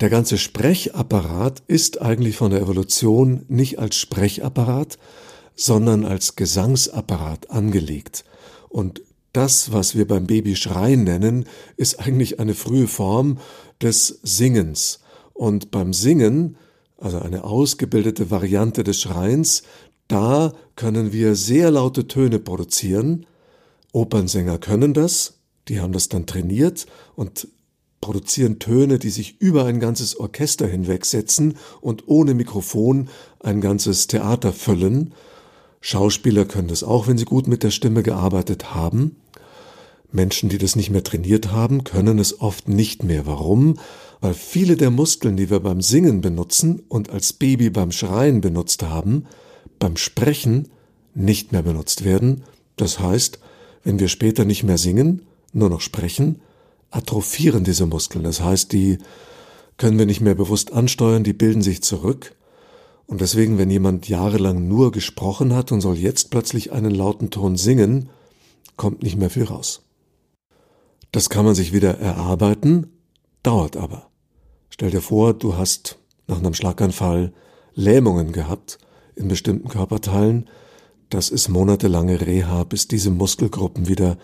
Der 0.00 0.08
ganze 0.08 0.38
Sprechapparat 0.38 1.62
ist 1.66 2.00
eigentlich 2.00 2.38
von 2.38 2.50
der 2.50 2.62
Evolution 2.62 3.44
nicht 3.48 3.78
als 3.78 3.96
Sprechapparat, 3.96 4.96
sondern 5.54 6.04
als 6.04 6.36
Gesangsapparat 6.36 7.50
angelegt. 7.50 8.24
Und 8.68 9.02
das, 9.32 9.72
was 9.72 9.94
wir 9.96 10.06
beim 10.06 10.26
Baby 10.26 10.56
Schreien 10.56 11.04
nennen, 11.04 11.46
ist 11.76 12.00
eigentlich 12.00 12.40
eine 12.40 12.54
frühe 12.54 12.88
Form 12.88 13.38
des 13.80 14.20
Singens. 14.22 15.00
Und 15.32 15.70
beim 15.70 15.92
Singen, 15.92 16.56
also 16.98 17.18
eine 17.20 17.44
ausgebildete 17.44 18.30
Variante 18.30 18.84
des 18.84 19.00
Schreins, 19.00 19.62
da 20.08 20.52
können 20.74 21.12
wir 21.12 21.36
sehr 21.36 21.70
laute 21.70 22.08
Töne 22.08 22.40
produzieren. 22.40 23.26
Opernsänger 23.92 24.58
können 24.58 24.92
das, 24.92 25.34
die 25.68 25.80
haben 25.80 25.92
das 25.92 26.08
dann 26.08 26.26
trainiert 26.26 26.86
und 27.14 27.46
produzieren 28.00 28.58
Töne, 28.58 28.98
die 28.98 29.10
sich 29.10 29.40
über 29.40 29.66
ein 29.66 29.78
ganzes 29.78 30.18
Orchester 30.18 30.66
hinwegsetzen 30.66 31.56
und 31.80 32.08
ohne 32.08 32.34
Mikrofon 32.34 33.08
ein 33.40 33.60
ganzes 33.60 34.06
Theater 34.06 34.52
füllen. 34.52 35.14
Schauspieler 35.80 36.44
können 36.44 36.68
das 36.68 36.82
auch, 36.82 37.08
wenn 37.08 37.18
sie 37.18 37.24
gut 37.24 37.48
mit 37.48 37.62
der 37.62 37.70
Stimme 37.70 38.02
gearbeitet 38.02 38.74
haben. 38.74 39.16
Menschen, 40.12 40.48
die 40.48 40.58
das 40.58 40.76
nicht 40.76 40.90
mehr 40.90 41.04
trainiert 41.04 41.52
haben, 41.52 41.84
können 41.84 42.18
es 42.18 42.40
oft 42.40 42.68
nicht 42.68 43.02
mehr. 43.02 43.26
Warum? 43.26 43.78
Weil 44.20 44.34
viele 44.34 44.76
der 44.76 44.90
Muskeln, 44.90 45.36
die 45.36 45.50
wir 45.50 45.60
beim 45.60 45.80
Singen 45.80 46.20
benutzen 46.20 46.82
und 46.88 47.10
als 47.10 47.32
Baby 47.32 47.70
beim 47.70 47.92
Schreien 47.92 48.40
benutzt 48.40 48.82
haben, 48.82 49.26
beim 49.78 49.96
Sprechen 49.96 50.68
nicht 51.14 51.52
mehr 51.52 51.62
benutzt 51.62 52.04
werden. 52.04 52.44
Das 52.76 52.98
heißt, 52.98 53.38
wenn 53.82 53.98
wir 53.98 54.08
später 54.08 54.44
nicht 54.44 54.62
mehr 54.62 54.78
singen, 54.78 55.22
nur 55.52 55.70
noch 55.70 55.80
sprechen, 55.80 56.40
atrophieren 56.90 57.64
diese 57.64 57.86
Muskeln. 57.86 58.24
Das 58.24 58.42
heißt, 58.42 58.72
die 58.72 58.98
können 59.76 59.98
wir 59.98 60.06
nicht 60.06 60.20
mehr 60.20 60.34
bewusst 60.34 60.72
ansteuern, 60.72 61.24
die 61.24 61.32
bilden 61.32 61.62
sich 61.62 61.82
zurück. 61.82 62.34
Und 63.10 63.20
deswegen, 63.20 63.58
wenn 63.58 63.70
jemand 63.70 64.08
jahrelang 64.08 64.68
nur 64.68 64.92
gesprochen 64.92 65.52
hat 65.52 65.72
und 65.72 65.80
soll 65.80 65.96
jetzt 65.96 66.30
plötzlich 66.30 66.70
einen 66.70 66.94
lauten 66.94 67.30
Ton 67.30 67.56
singen, 67.56 68.08
kommt 68.76 69.02
nicht 69.02 69.16
mehr 69.16 69.30
viel 69.30 69.42
raus. 69.42 69.82
Das 71.10 71.28
kann 71.28 71.44
man 71.44 71.56
sich 71.56 71.72
wieder 71.72 71.98
erarbeiten, 71.98 72.86
dauert 73.42 73.76
aber. 73.76 74.10
Stell 74.68 74.92
dir 74.92 75.00
vor, 75.00 75.34
du 75.34 75.56
hast 75.56 75.98
nach 76.28 76.38
einem 76.38 76.54
Schlaganfall 76.54 77.32
Lähmungen 77.74 78.30
gehabt 78.30 78.78
in 79.16 79.26
bestimmten 79.26 79.68
Körperteilen. 79.68 80.48
Das 81.08 81.30
ist 81.30 81.48
monatelange 81.48 82.20
Reha, 82.20 82.62
bis 82.62 82.86
diese 82.86 83.10
Muskelgruppen 83.10 83.88
wieder 83.88 84.18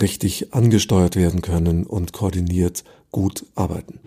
richtig 0.00 0.52
angesteuert 0.52 1.14
werden 1.14 1.42
können 1.42 1.86
und 1.86 2.12
koordiniert 2.12 2.82
gut 3.12 3.46
arbeiten. 3.54 4.00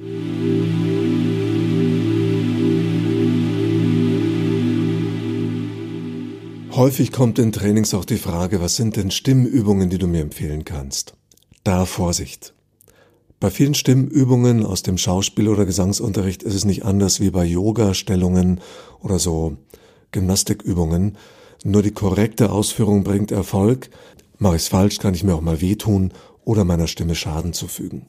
Häufig 6.75 7.13
kommt 7.13 7.39
in 7.39 7.53
Trainings 7.53 7.93
auch 7.93 8.03
die 8.03 8.17
Frage, 8.17 8.59
was 8.59 8.75
sind 8.75 8.97
denn 8.97 9.09
Stimmübungen, 9.09 9.89
die 9.89 9.97
du 9.97 10.07
mir 10.07 10.19
empfehlen 10.19 10.65
kannst? 10.65 11.15
Da 11.63 11.85
Vorsicht. 11.85 12.53
Bei 13.39 13.49
vielen 13.49 13.75
Stimmübungen 13.75 14.65
aus 14.65 14.83
dem 14.83 14.97
Schauspiel- 14.97 15.47
oder 15.47 15.65
Gesangsunterricht 15.65 16.43
ist 16.43 16.53
es 16.53 16.65
nicht 16.65 16.83
anders 16.83 17.21
wie 17.21 17.29
bei 17.29 17.45
Yoga-Stellungen 17.45 18.59
oder 18.99 19.19
so 19.19 19.55
Gymnastikübungen. 20.11 21.17
Nur 21.63 21.81
die 21.81 21.91
korrekte 21.91 22.51
Ausführung 22.51 23.05
bringt 23.05 23.31
Erfolg. 23.31 23.89
Mache 24.37 24.57
ich's 24.57 24.67
falsch, 24.67 24.99
kann 24.99 25.13
ich 25.13 25.23
mir 25.23 25.35
auch 25.35 25.41
mal 25.41 25.61
wehtun 25.61 26.11
oder 26.43 26.65
meiner 26.65 26.87
Stimme 26.87 27.15
Schaden 27.15 27.53
zufügen. 27.53 28.07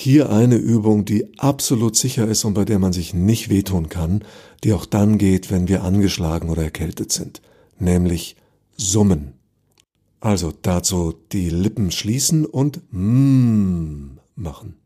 Hier 0.00 0.30
eine 0.30 0.54
Übung, 0.54 1.04
die 1.04 1.36
absolut 1.40 1.96
sicher 1.96 2.28
ist 2.28 2.44
und 2.44 2.54
bei 2.54 2.64
der 2.64 2.78
man 2.78 2.92
sich 2.92 3.14
nicht 3.14 3.48
wehtun 3.48 3.88
kann, 3.88 4.22
die 4.62 4.72
auch 4.72 4.86
dann 4.86 5.18
geht, 5.18 5.50
wenn 5.50 5.66
wir 5.66 5.82
angeschlagen 5.82 6.50
oder 6.50 6.62
erkältet 6.62 7.10
sind, 7.10 7.42
nämlich 7.80 8.36
Summen. 8.76 9.32
Also 10.20 10.52
dazu 10.62 11.14
die 11.32 11.50
Lippen 11.50 11.90
schließen 11.90 12.46
und 12.46 12.80
mm 12.92 14.20
machen. 14.36 14.76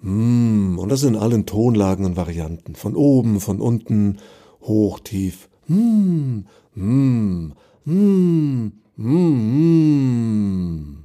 Mm, 0.00 0.78
und 0.78 0.88
das 0.88 1.02
in 1.02 1.14
allen 1.14 1.44
Tonlagen 1.44 2.06
und 2.06 2.16
Varianten, 2.16 2.74
von 2.74 2.96
oben, 2.96 3.38
von 3.38 3.60
unten, 3.60 4.16
hoch, 4.62 4.98
tief. 5.00 5.50
Mm, 5.66 6.38
mm, 6.74 7.52
mm, 7.84 8.72
mm, 8.96 10.97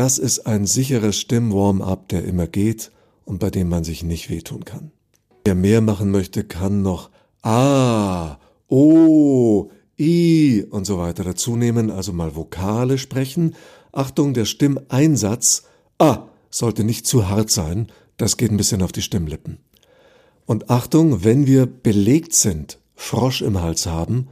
Das 0.00 0.16
ist 0.16 0.46
ein 0.46 0.64
sicheres 0.64 1.18
Stimmwarm-up, 1.18 2.08
der 2.08 2.24
immer 2.24 2.46
geht 2.46 2.90
und 3.26 3.38
bei 3.38 3.50
dem 3.50 3.68
man 3.68 3.84
sich 3.84 4.02
nicht 4.02 4.30
wehtun 4.30 4.64
kann. 4.64 4.92
Wer 5.44 5.54
mehr 5.54 5.82
machen 5.82 6.10
möchte, 6.10 6.42
kann 6.42 6.80
noch 6.80 7.10
A, 7.42 8.38
O, 8.66 9.70
I 9.98 10.64
und 10.70 10.86
so 10.86 10.96
weiter 10.96 11.22
dazu 11.22 11.54
nehmen, 11.54 11.90
also 11.90 12.14
mal 12.14 12.34
Vokale 12.34 12.96
sprechen. 12.96 13.54
Achtung, 13.92 14.32
der 14.32 14.46
Stimmeinsatz 14.46 15.64
A 15.98 16.28
sollte 16.48 16.82
nicht 16.82 17.06
zu 17.06 17.28
hart 17.28 17.50
sein, 17.50 17.88
das 18.16 18.38
geht 18.38 18.50
ein 18.50 18.56
bisschen 18.56 18.80
auf 18.80 18.92
die 18.92 19.02
Stimmlippen. 19.02 19.58
Und 20.46 20.70
Achtung, 20.70 21.24
wenn 21.24 21.46
wir 21.46 21.66
belegt 21.66 22.32
sind, 22.32 22.78
Frosch 22.94 23.42
im 23.42 23.60
Hals 23.60 23.84
haben, 23.84 24.28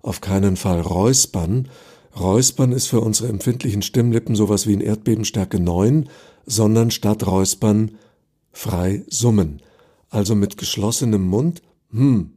auf 0.00 0.20
keinen 0.20 0.56
Fall 0.56 0.80
räuspern. 0.80 1.68
Räuspern 2.18 2.72
ist 2.72 2.86
für 2.86 3.00
unsere 3.00 3.28
empfindlichen 3.28 3.82
Stimmlippen 3.82 4.34
sowas 4.34 4.66
wie 4.66 4.74
ein 4.74 4.80
Erdbebenstärke 4.80 5.58
9, 5.58 6.08
sondern 6.46 6.90
statt 6.90 7.26
räuspern 7.26 7.92
frei 8.52 9.04
summen. 9.08 9.62
Also 10.10 10.34
mit 10.34 10.58
geschlossenem 10.58 11.22
Mund 11.22 11.62
hm, 11.90 12.32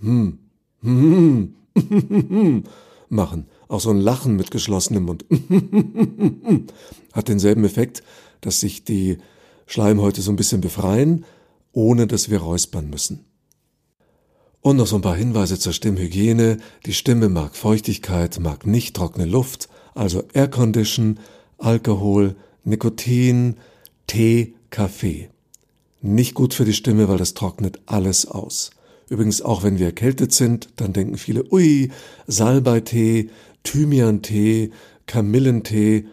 hm, 0.00 0.38
hm, 0.82 1.54
hm, 1.74 2.64
machen. 3.08 3.46
Auch 3.66 3.80
so 3.80 3.90
ein 3.90 4.00
Lachen 4.00 4.36
mit 4.36 4.50
geschlossenem 4.50 5.04
Mund 5.04 5.24
hat 7.12 7.28
denselben 7.28 7.64
Effekt, 7.64 8.02
dass 8.40 8.60
sich 8.60 8.84
die 8.84 9.18
Schleimhäute 9.66 10.22
so 10.22 10.30
ein 10.30 10.36
bisschen 10.36 10.60
befreien, 10.60 11.24
ohne 11.72 12.06
dass 12.06 12.30
wir 12.30 12.38
räuspern 12.38 12.88
müssen. 12.88 13.24
Und 14.60 14.76
noch 14.76 14.86
so 14.86 14.96
ein 14.96 15.02
paar 15.02 15.16
Hinweise 15.16 15.58
zur 15.58 15.72
Stimmhygiene. 15.72 16.58
Die 16.84 16.94
Stimme 16.94 17.28
mag 17.28 17.56
Feuchtigkeit, 17.56 18.40
mag 18.40 18.66
nicht 18.66 18.96
trockene 18.96 19.26
Luft, 19.26 19.68
also 19.94 20.24
Aircondition, 20.32 21.20
Alkohol, 21.58 22.36
Nikotin, 22.64 23.56
Tee, 24.06 24.54
Kaffee. 24.70 25.30
Nicht 26.00 26.34
gut 26.34 26.54
für 26.54 26.64
die 26.64 26.74
Stimme, 26.74 27.08
weil 27.08 27.18
das 27.18 27.34
trocknet 27.34 27.80
alles 27.86 28.26
aus. 28.26 28.70
Übrigens, 29.08 29.42
auch 29.42 29.62
wenn 29.62 29.78
wir 29.78 29.86
erkältet 29.86 30.32
sind, 30.32 30.68
dann 30.76 30.92
denken 30.92 31.16
viele, 31.16 31.44
ui, 31.50 31.90
Salbeitee, 32.26 33.30
Thymiantee, 33.64 34.70
Kamillentee, 35.06 36.06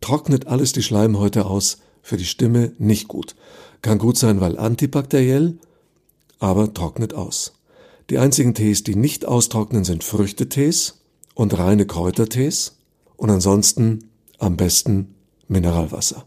trocknet 0.00 0.46
alles 0.46 0.72
die 0.72 0.82
Schleimhäute 0.82 1.46
aus, 1.46 1.78
für 2.02 2.16
die 2.16 2.24
Stimme 2.24 2.72
nicht 2.78 3.08
gut. 3.08 3.34
Kann 3.80 3.98
gut 3.98 4.18
sein, 4.18 4.40
weil 4.40 4.58
antibakteriell, 4.58 5.56
aber 6.38 6.74
trocknet 6.74 7.14
aus. 7.14 7.54
Die 8.12 8.18
einzigen 8.18 8.52
Tees, 8.52 8.84
die 8.84 8.94
nicht 8.94 9.24
austrocknen, 9.24 9.84
sind 9.84 10.04
Früchtetees 10.04 11.00
und 11.32 11.56
reine 11.56 11.86
Kräutertees 11.86 12.76
und 13.16 13.30
ansonsten 13.30 14.10
am 14.36 14.58
besten 14.58 15.14
Mineralwasser. 15.48 16.26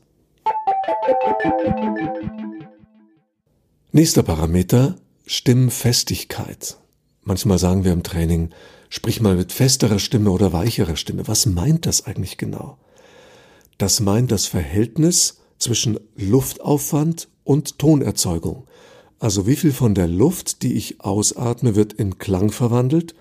Nächster 3.91 4.23
Parameter, 4.23 4.95
Stimmfestigkeit. 5.27 6.79
Manchmal 7.21 7.59
sagen 7.59 7.83
wir 7.83 7.93
im 7.93 8.01
Training, 8.01 8.49
sprich 8.89 9.21
mal 9.21 9.35
mit 9.35 9.51
festerer 9.51 9.99
Stimme 9.99 10.31
oder 10.31 10.53
weicherer 10.53 10.95
Stimme. 10.95 11.27
Was 11.27 11.45
meint 11.45 11.85
das 11.85 12.07
eigentlich 12.07 12.37
genau? 12.39 12.79
Das 13.77 13.99
meint 13.99 14.31
das 14.31 14.47
Verhältnis 14.47 15.41
zwischen 15.59 15.99
Luftaufwand 16.15 17.27
und 17.43 17.77
Tonerzeugung. 17.77 18.65
Also 19.19 19.47
wie 19.47 19.55
viel 19.55 19.71
von 19.71 19.95
der 19.95 20.07
Luft, 20.07 20.61
die 20.61 20.73
ich 20.73 21.01
ausatme, 21.01 21.75
wird 21.75 21.93
in 21.93 22.17
Klang 22.17 22.51
verwandelt 22.51 23.15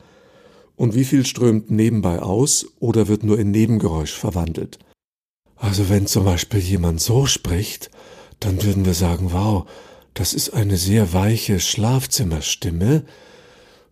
und 0.76 0.94
wie 0.94 1.04
viel 1.04 1.24
strömt 1.24 1.70
nebenbei 1.70 2.20
aus 2.20 2.66
oder 2.80 3.08
wird 3.08 3.22
nur 3.22 3.38
in 3.38 3.50
Nebengeräusch 3.50 4.12
verwandelt. 4.12 4.78
Also 5.56 5.88
wenn 5.88 6.06
zum 6.06 6.24
Beispiel 6.24 6.60
jemand 6.60 7.00
so 7.00 7.26
spricht, 7.26 7.90
dann 8.40 8.62
würden 8.62 8.84
wir 8.84 8.94
sagen, 8.94 9.32
wow, 9.32 9.66
das 10.14 10.34
ist 10.34 10.50
eine 10.50 10.76
sehr 10.76 11.12
weiche 11.12 11.60
Schlafzimmerstimme, 11.60 13.04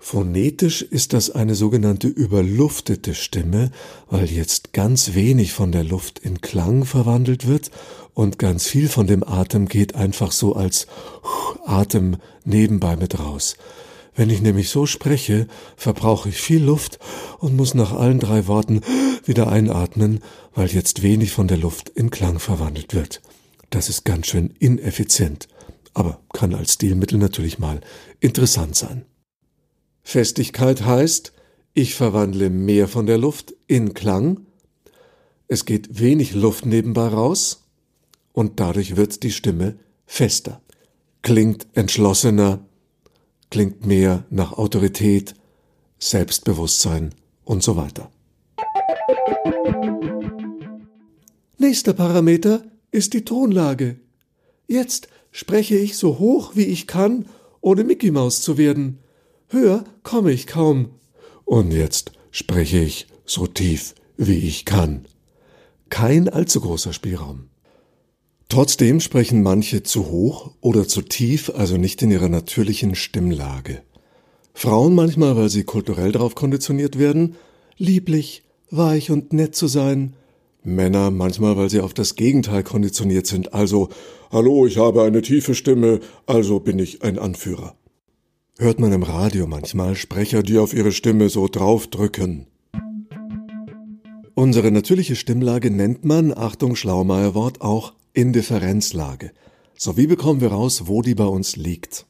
Phonetisch 0.05 0.83
ist 0.83 1.13
das 1.13 1.31
eine 1.31 1.55
sogenannte 1.55 2.09
überluftete 2.09 3.15
Stimme, 3.15 3.71
weil 4.11 4.25
jetzt 4.25 4.73
ganz 4.73 5.15
wenig 5.15 5.53
von 5.53 5.71
der 5.71 5.85
Luft 5.85 6.19
in 6.19 6.41
Klang 6.41 6.85
verwandelt 6.85 7.47
wird 7.47 7.71
und 8.13 8.37
ganz 8.37 8.67
viel 8.67 8.89
von 8.89 9.07
dem 9.07 9.23
Atem 9.23 9.69
geht 9.69 9.95
einfach 9.95 10.33
so 10.33 10.57
als 10.57 10.89
Atem 11.65 12.17
nebenbei 12.45 12.97
mit 12.97 13.19
raus. 13.19 13.57
Wenn 14.15 14.31
ich 14.31 14.43
nämlich 14.43 14.69
so 14.69 14.85
spreche, 14.85 15.47
verbrauche 15.77 16.29
ich 16.29 16.37
viel 16.37 16.63
Luft 16.63 16.99
und 17.39 17.57
muss 17.57 17.75
nach 17.75 17.93
allen 17.93 18.21
drei 18.21 18.47
Worten 18.47 18.83
wieder 19.25 19.51
einatmen, 19.51 20.21
weil 20.55 20.69
jetzt 20.69 21.03
wenig 21.03 21.33
von 21.33 21.49
der 21.49 21.57
Luft 21.57 21.89
in 21.89 22.11
Klang 22.11 22.39
verwandelt 22.39 22.95
wird. 22.95 23.23
Das 23.71 23.89
ist 23.89 24.05
ganz 24.05 24.27
schön 24.27 24.53
ineffizient, 24.59 25.49
aber 25.95 26.21
kann 26.33 26.55
als 26.55 26.75
Stilmittel 26.75 27.19
natürlich 27.19 27.59
mal 27.59 27.81
interessant 28.21 28.77
sein. 28.77 29.07
Festigkeit 30.03 30.85
heißt, 30.85 31.33
ich 31.73 31.95
verwandle 31.95 32.51
mehr 32.51 32.89
von 32.89 33.07
der 33.07 33.17
Luft 33.17 33.55
in 33.67 33.95
Klang, 33.95 34.47
es 35.49 35.65
geht 35.65 36.01
wenig 36.01 36.35
Luft 36.35 36.67
nebenbei 36.67 37.09
raus 37.09 37.69
und 38.33 38.61
dadurch 38.61 38.97
wird 38.97 39.23
die 39.23 39.31
Stimme 39.31 39.79
fester, 40.07 40.61
klingt 41.23 41.67
entschlossener, 41.73 42.67
klingt 43.51 43.87
mehr 43.87 44.25
nach 44.31 44.53
Autorität, 44.53 45.35
Selbstbewusstsein 45.99 47.15
und 47.45 47.63
so 47.63 47.77
weiter. 47.77 48.11
Nächster 51.59 51.93
Parameter 51.93 52.65
ist 52.91 53.15
die 53.15 53.25
Tonlage. 53.25 54.01
Jetzt 54.67 55.09
spreche 55.31 55.77
ich 55.77 55.97
so 55.97 56.19
hoch 56.19 56.53
wie 56.57 56.65
ich 56.65 56.87
kann, 56.89 57.27
ohne 57.61 57.85
Mickey 57.85 58.11
Maus 58.11 58.43
zu 58.43 58.59
werden. 58.59 58.99
Höher 59.49 59.85
komme 60.03 60.33
ich 60.33 60.49
kaum. 60.49 60.91
Und 61.45 61.73
jetzt 61.73 62.13
spreche 62.33 62.79
ich 62.79 63.07
so 63.25 63.47
tief, 63.47 63.95
wie 64.17 64.39
ich 64.39 64.65
kann. 64.65 65.07
Kein 65.89 66.29
allzu 66.29 66.61
großer 66.61 66.93
Spielraum. 66.93 67.52
Trotzdem 68.53 69.01
sprechen 69.01 69.43
manche 69.43 69.83
zu 69.83 70.11
hoch 70.11 70.51
oder 70.61 70.87
zu 70.87 71.01
tief, 71.01 71.51
also 71.57 71.79
nicht 71.79 72.03
in 72.03 72.11
ihrer 72.11 72.29
natürlichen 72.29 72.95
Stimmlage. 72.95 73.81
Frauen 74.53 74.95
manchmal, 74.95 75.37
weil 75.39 75.49
sie 75.49 75.65
kulturell 75.65 76.13
darauf 76.13 76.35
konditioniert 76.35 76.99
werden, 76.99 77.37
lieblich, 77.79 78.43
weich 78.71 79.11
und 79.11 79.33
nett 79.33 79.55
zu 79.55 79.69
sein. 79.69 80.13
Männer 80.63 81.11
manchmal, 81.11 81.57
weil 81.57 81.71
sie 81.71 81.81
auf 81.81 81.95
das 81.95 82.15
Gegenteil 82.15 82.63
konditioniert 82.63 83.27
sind, 83.27 83.55
also 83.55 83.89
Hallo, 84.31 84.67
ich 84.67 84.77
habe 84.77 85.03
eine 85.03 85.23
tiefe 85.23 85.55
Stimme, 85.55 86.01
also 86.27 86.61
bin 86.61 86.79
ich 86.79 87.03
ein 87.03 87.19
Anführer 87.19 87.75
hört 88.59 88.79
man 88.79 88.93
im 88.93 89.03
Radio 89.03 89.49
manchmal 89.49 89.97
Sprecher, 89.97 90.45
die 90.45 90.59
auf 90.59 90.73
ihre 90.73 90.93
Stimme 90.93 91.29
so 91.29 91.49
draufdrücken. 91.49 92.47
Unsere 94.35 94.71
natürliche 94.71 95.17
Stimmlage 95.17 95.71
nennt 95.71 96.05
man, 96.05 96.33
Achtung 96.33 96.77
Schlaumeier-Wort, 96.77 97.61
auch 97.61 97.95
Indifferenzlage. 98.13 99.33
So 99.77 99.97
wie 99.97 100.07
bekommen 100.07 100.41
wir 100.41 100.53
raus, 100.53 100.87
wo 100.87 101.03
die 101.03 101.15
bei 101.15 101.25
uns 101.25 101.57
liegt? 101.57 102.07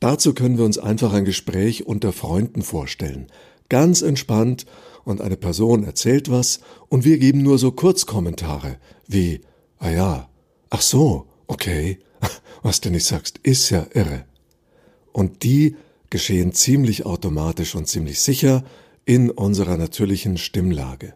Dazu 0.00 0.34
können 0.34 0.58
wir 0.58 0.64
uns 0.64 0.78
einfach 0.78 1.12
ein 1.12 1.24
Gespräch 1.24 1.86
unter 1.86 2.12
Freunden 2.12 2.62
vorstellen. 2.62 3.28
Ganz 3.68 4.02
entspannt 4.02 4.66
und 5.04 5.20
eine 5.20 5.36
Person 5.36 5.84
erzählt 5.84 6.30
was 6.30 6.60
und 6.88 7.04
wir 7.04 7.18
geben 7.18 7.42
nur 7.42 7.58
so 7.58 7.72
Kurzkommentare 7.72 8.78
wie, 9.06 9.40
ah 9.78 9.90
ja, 9.90 10.28
ach 10.70 10.82
so, 10.82 11.26
okay, 11.46 11.98
was 12.62 12.80
du 12.80 12.90
nicht 12.90 13.06
sagst, 13.06 13.38
ist 13.42 13.70
ja 13.70 13.86
irre 13.92 14.24
und 15.12 15.42
die 15.42 15.76
geschehen 16.10 16.52
ziemlich 16.52 17.06
automatisch 17.06 17.74
und 17.74 17.88
ziemlich 17.88 18.20
sicher 18.20 18.64
in 19.04 19.30
unserer 19.30 19.76
natürlichen 19.76 20.36
Stimmlage. 20.36 21.14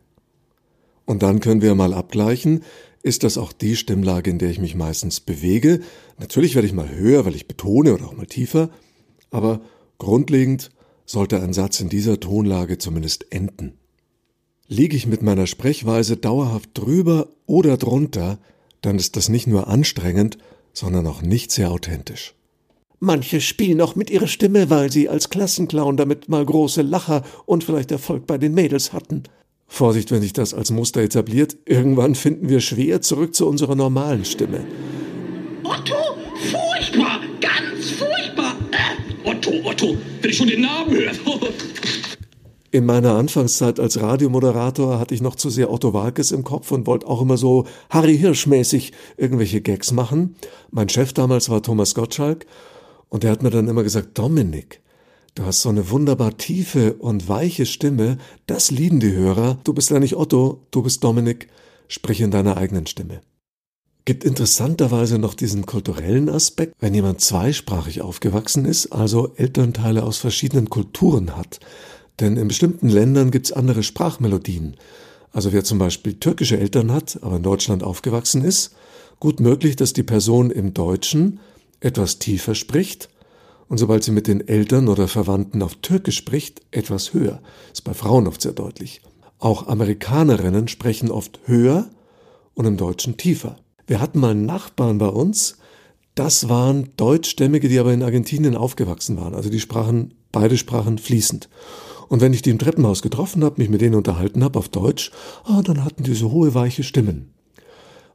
Und 1.04 1.22
dann 1.22 1.40
können 1.40 1.62
wir 1.62 1.74
mal 1.74 1.94
abgleichen, 1.94 2.62
ist 3.02 3.24
das 3.24 3.38
auch 3.38 3.52
die 3.52 3.76
Stimmlage, 3.76 4.30
in 4.30 4.38
der 4.38 4.50
ich 4.50 4.58
mich 4.58 4.74
meistens 4.74 5.20
bewege. 5.20 5.80
Natürlich 6.18 6.54
werde 6.54 6.66
ich 6.66 6.74
mal 6.74 6.90
höher, 6.90 7.24
weil 7.24 7.36
ich 7.36 7.48
betone 7.48 7.94
oder 7.94 8.06
auch 8.06 8.16
mal 8.16 8.26
tiefer, 8.26 8.70
aber 9.30 9.60
grundlegend 9.98 10.70
sollte 11.06 11.40
ein 11.40 11.52
Satz 11.52 11.80
in 11.80 11.88
dieser 11.88 12.20
Tonlage 12.20 12.78
zumindest 12.78 13.32
enden. 13.32 13.78
Liege 14.66 14.96
ich 14.96 15.06
mit 15.06 15.22
meiner 15.22 15.46
Sprechweise 15.46 16.16
dauerhaft 16.16 16.70
drüber 16.74 17.28
oder 17.46 17.76
drunter, 17.78 18.38
dann 18.82 18.96
ist 18.96 19.16
das 19.16 19.28
nicht 19.28 19.46
nur 19.46 19.68
anstrengend, 19.68 20.38
sondern 20.74 21.06
auch 21.06 21.22
nicht 21.22 21.50
sehr 21.50 21.70
authentisch. 21.70 22.34
Manche 23.00 23.40
spielen 23.40 23.80
auch 23.80 23.94
mit 23.94 24.10
ihrer 24.10 24.26
Stimme, 24.26 24.70
weil 24.70 24.90
sie 24.90 25.08
als 25.08 25.30
Klassenclown 25.30 25.96
damit 25.96 26.28
mal 26.28 26.44
große 26.44 26.82
Lacher 26.82 27.22
und 27.46 27.64
vielleicht 27.64 27.92
Erfolg 27.92 28.26
bei 28.26 28.38
den 28.38 28.54
Mädels 28.54 28.92
hatten. 28.92 29.22
Vorsicht, 29.68 30.10
wenn 30.10 30.22
sich 30.22 30.32
das 30.32 30.54
als 30.54 30.70
Muster 30.70 31.02
etabliert, 31.02 31.56
irgendwann 31.66 32.14
finden 32.14 32.48
wir 32.48 32.60
schwer 32.60 33.00
zurück 33.02 33.34
zu 33.34 33.46
unserer 33.46 33.76
normalen 33.76 34.24
Stimme. 34.24 34.64
Otto, 35.62 35.94
furchtbar, 36.50 37.20
ganz 37.40 37.90
furchtbar. 37.90 38.56
Äh, 38.72 39.28
Otto, 39.28 39.52
Otto, 39.62 39.96
wenn 40.22 40.30
ich 40.30 40.36
schon 40.36 40.48
den 40.48 40.62
Namen 40.62 40.90
höre. 40.90 41.12
In 42.70 42.84
meiner 42.84 43.14
Anfangszeit 43.14 43.80
als 43.80 44.00
Radiomoderator 44.00 44.98
hatte 44.98 45.14
ich 45.14 45.22
noch 45.22 45.36
zu 45.36 45.48
sehr 45.48 45.72
Otto 45.72 45.94
Walkes 45.94 46.32
im 46.32 46.44
Kopf 46.44 46.70
und 46.70 46.86
wollte 46.86 47.06
auch 47.06 47.22
immer 47.22 47.38
so 47.38 47.66
Harry 47.88 48.18
Hirsch-mäßig 48.18 48.92
irgendwelche 49.16 49.62
Gags 49.62 49.90
machen. 49.92 50.36
Mein 50.70 50.90
Chef 50.90 51.14
damals 51.14 51.48
war 51.48 51.62
Thomas 51.62 51.94
Gottschalk 51.94 52.44
und 53.08 53.24
er 53.24 53.30
hat 53.30 53.42
mir 53.42 53.48
dann 53.48 53.68
immer 53.68 53.84
gesagt, 53.84 54.18
Dominik, 54.18 54.82
du 55.38 55.46
hast 55.46 55.62
so 55.62 55.68
eine 55.68 55.90
wunderbar 55.90 56.36
tiefe 56.36 56.94
und 56.94 57.28
weiche 57.28 57.64
Stimme, 57.64 58.18
das 58.46 58.70
lieben 58.70 58.98
die 58.98 59.12
Hörer. 59.12 59.58
Du 59.62 59.72
bist 59.72 59.90
ja 59.90 60.00
nicht 60.00 60.16
Otto, 60.16 60.66
du 60.72 60.82
bist 60.82 61.04
Dominik, 61.04 61.48
sprich 61.86 62.20
in 62.20 62.32
deiner 62.32 62.56
eigenen 62.56 62.86
Stimme. 62.86 63.20
Gibt 64.04 64.24
interessanterweise 64.24 65.18
noch 65.18 65.34
diesen 65.34 65.64
kulturellen 65.64 66.28
Aspekt, 66.28 66.74
wenn 66.80 66.94
jemand 66.94 67.20
zweisprachig 67.20 68.00
aufgewachsen 68.00 68.64
ist, 68.64 68.88
also 68.92 69.34
Elternteile 69.36 70.02
aus 70.02 70.18
verschiedenen 70.18 70.70
Kulturen 70.70 71.36
hat. 71.36 71.60
Denn 72.18 72.36
in 72.36 72.48
bestimmten 72.48 72.88
Ländern 72.88 73.30
gibt's 73.30 73.52
andere 73.52 73.84
Sprachmelodien. 73.84 74.76
Also 75.30 75.52
wer 75.52 75.62
zum 75.62 75.78
Beispiel 75.78 76.14
türkische 76.14 76.58
Eltern 76.58 76.90
hat, 76.90 77.20
aber 77.22 77.36
in 77.36 77.42
Deutschland 77.42 77.84
aufgewachsen 77.84 78.42
ist, 78.42 78.74
gut 79.20 79.38
möglich, 79.38 79.76
dass 79.76 79.92
die 79.92 80.02
Person 80.02 80.50
im 80.50 80.74
Deutschen 80.74 81.38
etwas 81.80 82.18
tiefer 82.18 82.56
spricht 82.56 83.08
und 83.68 83.78
sobald 83.78 84.02
sie 84.02 84.12
mit 84.12 84.26
den 84.26 84.46
Eltern 84.46 84.88
oder 84.88 85.08
Verwandten 85.08 85.62
auf 85.62 85.76
Türkisch 85.76 86.16
spricht, 86.16 86.62
etwas 86.70 87.12
höher. 87.12 87.40
Ist 87.72 87.84
bei 87.84 87.94
Frauen 87.94 88.26
oft 88.26 88.40
sehr 88.40 88.52
deutlich. 88.52 89.02
Auch 89.38 89.68
Amerikanerinnen 89.68 90.68
sprechen 90.68 91.10
oft 91.10 91.40
höher 91.44 91.88
und 92.54 92.64
im 92.64 92.76
Deutschen 92.76 93.16
tiefer. 93.16 93.56
Wir 93.86 94.00
hatten 94.00 94.20
mal 94.20 94.34
Nachbarn 94.34 94.98
bei 94.98 95.08
uns, 95.08 95.58
das 96.14 96.48
waren 96.48 96.90
Deutschstämmige, 96.96 97.68
die 97.68 97.78
aber 97.78 97.92
in 97.92 98.02
Argentinien 98.02 98.56
aufgewachsen 98.56 99.16
waren. 99.16 99.34
Also 99.34 99.50
die 99.50 99.60
sprachen, 99.60 100.14
beide 100.32 100.56
sprachen 100.56 100.98
fließend. 100.98 101.48
Und 102.08 102.20
wenn 102.20 102.32
ich 102.32 102.42
die 102.42 102.50
im 102.50 102.58
Treppenhaus 102.58 103.02
getroffen 103.02 103.44
habe, 103.44 103.60
mich 103.60 103.68
mit 103.68 103.80
denen 103.80 103.94
unterhalten 103.94 104.42
habe 104.42 104.58
auf 104.58 104.68
Deutsch, 104.68 105.12
ah, 105.44 105.62
dann 105.62 105.84
hatten 105.84 106.02
die 106.02 106.14
so 106.14 106.32
hohe, 106.32 106.54
weiche 106.54 106.82
Stimmen 106.82 107.32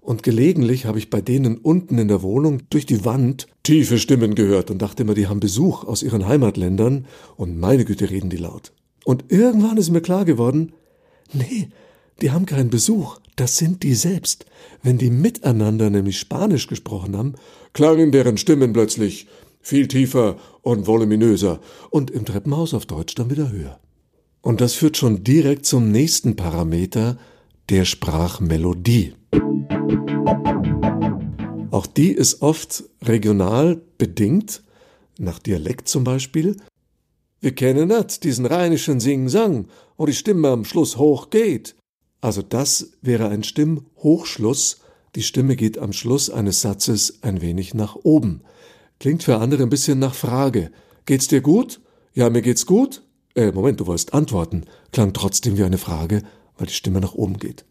und 0.04 0.22
gelegentlich 0.22 0.86
habe 0.86 1.00
ich 1.00 1.10
bei 1.10 1.22
denen 1.22 1.58
unten 1.58 1.98
in 1.98 2.10
der 2.10 2.22
Wohnung 2.22 2.64
durch 2.70 2.86
die 2.86 3.06
Wand 3.06 3.48
tiefe 3.64 3.98
Stimmen 3.98 4.36
gehört 4.36 4.70
und 4.70 4.82
dachte 4.82 5.04
immer, 5.04 5.14
die 5.14 5.28
haben 5.28 5.40
Besuch 5.40 5.86
aus 5.86 6.04
ihren 6.04 6.28
Heimatländern 6.28 7.08
und 7.38 7.58
meine 7.58 7.86
Güte 7.86 8.10
reden 8.10 8.30
die 8.30 8.38
laut. 8.38 8.74
Und 9.06 9.26
irgendwann 9.30 9.78
ist 9.78 9.92
mir 9.92 10.02
klar 10.02 10.26
geworden, 10.26 10.74
nee, 11.32 11.70
die 12.22 12.32
haben 12.32 12.46
keinen 12.46 12.70
Besuch, 12.70 13.20
das 13.38 13.58
sind 13.58 13.84
die 13.84 13.96
selbst. 13.96 14.46
Wenn 14.82 14.98
die 14.98 15.10
miteinander 15.10 15.90
nämlich 15.90 16.20
Spanisch 16.20 16.68
gesprochen 16.68 17.18
haben, 17.18 17.36
klangen 17.72 18.12
deren 18.12 18.38
Stimmen 18.38 18.74
plötzlich 18.74 19.28
viel 19.62 19.88
tiefer 19.88 20.36
und 20.62 20.86
voluminöser 20.86 21.62
und 21.90 22.12
im 22.12 22.26
Treppenhaus 22.26 22.74
auf 22.74 22.86
Deutsch 22.86 23.16
dann 23.16 23.32
wieder 23.32 23.52
höher. 23.52 23.80
Und 24.42 24.60
das 24.60 24.74
führt 24.74 24.98
schon 24.98 25.24
direkt 25.24 25.66
zum 25.66 25.92
nächsten 25.92 26.36
Parameter, 26.36 27.18
der 27.70 27.86
Sprachmelodie. 27.86 29.14
Auch 31.72 31.88
die 31.88 32.12
ist 32.12 32.42
oft 32.42 32.84
regional 33.02 33.82
bedingt, 33.98 34.64
nach 35.18 35.40
Dialekt 35.40 35.88
zum 35.88 36.04
Beispiel. 36.04 36.58
Wir 37.40 37.54
kennen 37.54 37.90
nicht 37.90 38.24
diesen 38.24 38.46
rheinischen 38.46 39.00
Sing-Sang, 39.00 39.68
wo 39.98 40.06
die 40.06 40.14
Stimme 40.14 40.50
am 40.50 40.66
Schluss 40.66 40.98
hoch 40.98 41.30
geht. 41.30 41.76
Also 42.22 42.42
das 42.42 42.92
wäre 43.02 43.28
ein 43.30 43.44
Stimmhochschluss. 43.44 44.80
Die 45.16 45.24
Stimme 45.24 45.56
geht 45.56 45.78
am 45.78 45.94
Schluss 45.94 46.30
eines 46.30 46.62
Satzes 46.62 47.22
ein 47.22 47.42
wenig 47.42 47.74
nach 47.74 47.96
oben. 47.96 48.44
Klingt 49.00 49.24
für 49.24 49.40
andere 49.40 49.64
ein 49.64 49.70
bisschen 49.70 50.00
nach 50.00 50.16
Frage. 50.16 50.72
Geht's 51.06 51.28
dir 51.28 51.42
gut? 51.42 51.82
Ja, 52.14 52.30
mir 52.30 52.42
geht's 52.42 52.66
gut. 52.66 53.04
Äh, 53.36 53.52
Moment, 53.52 53.80
du 53.80 53.88
wolltest 53.88 54.14
antworten. 54.14 54.64
Klang 54.92 55.12
trotzdem 55.12 55.58
wie 55.58 55.64
eine 55.64 55.78
Frage, 55.78 56.24
weil 56.58 56.68
die 56.68 56.74
Stimme 56.74 57.02
nach 57.02 57.14
oben 57.14 57.38
geht. 57.38 57.66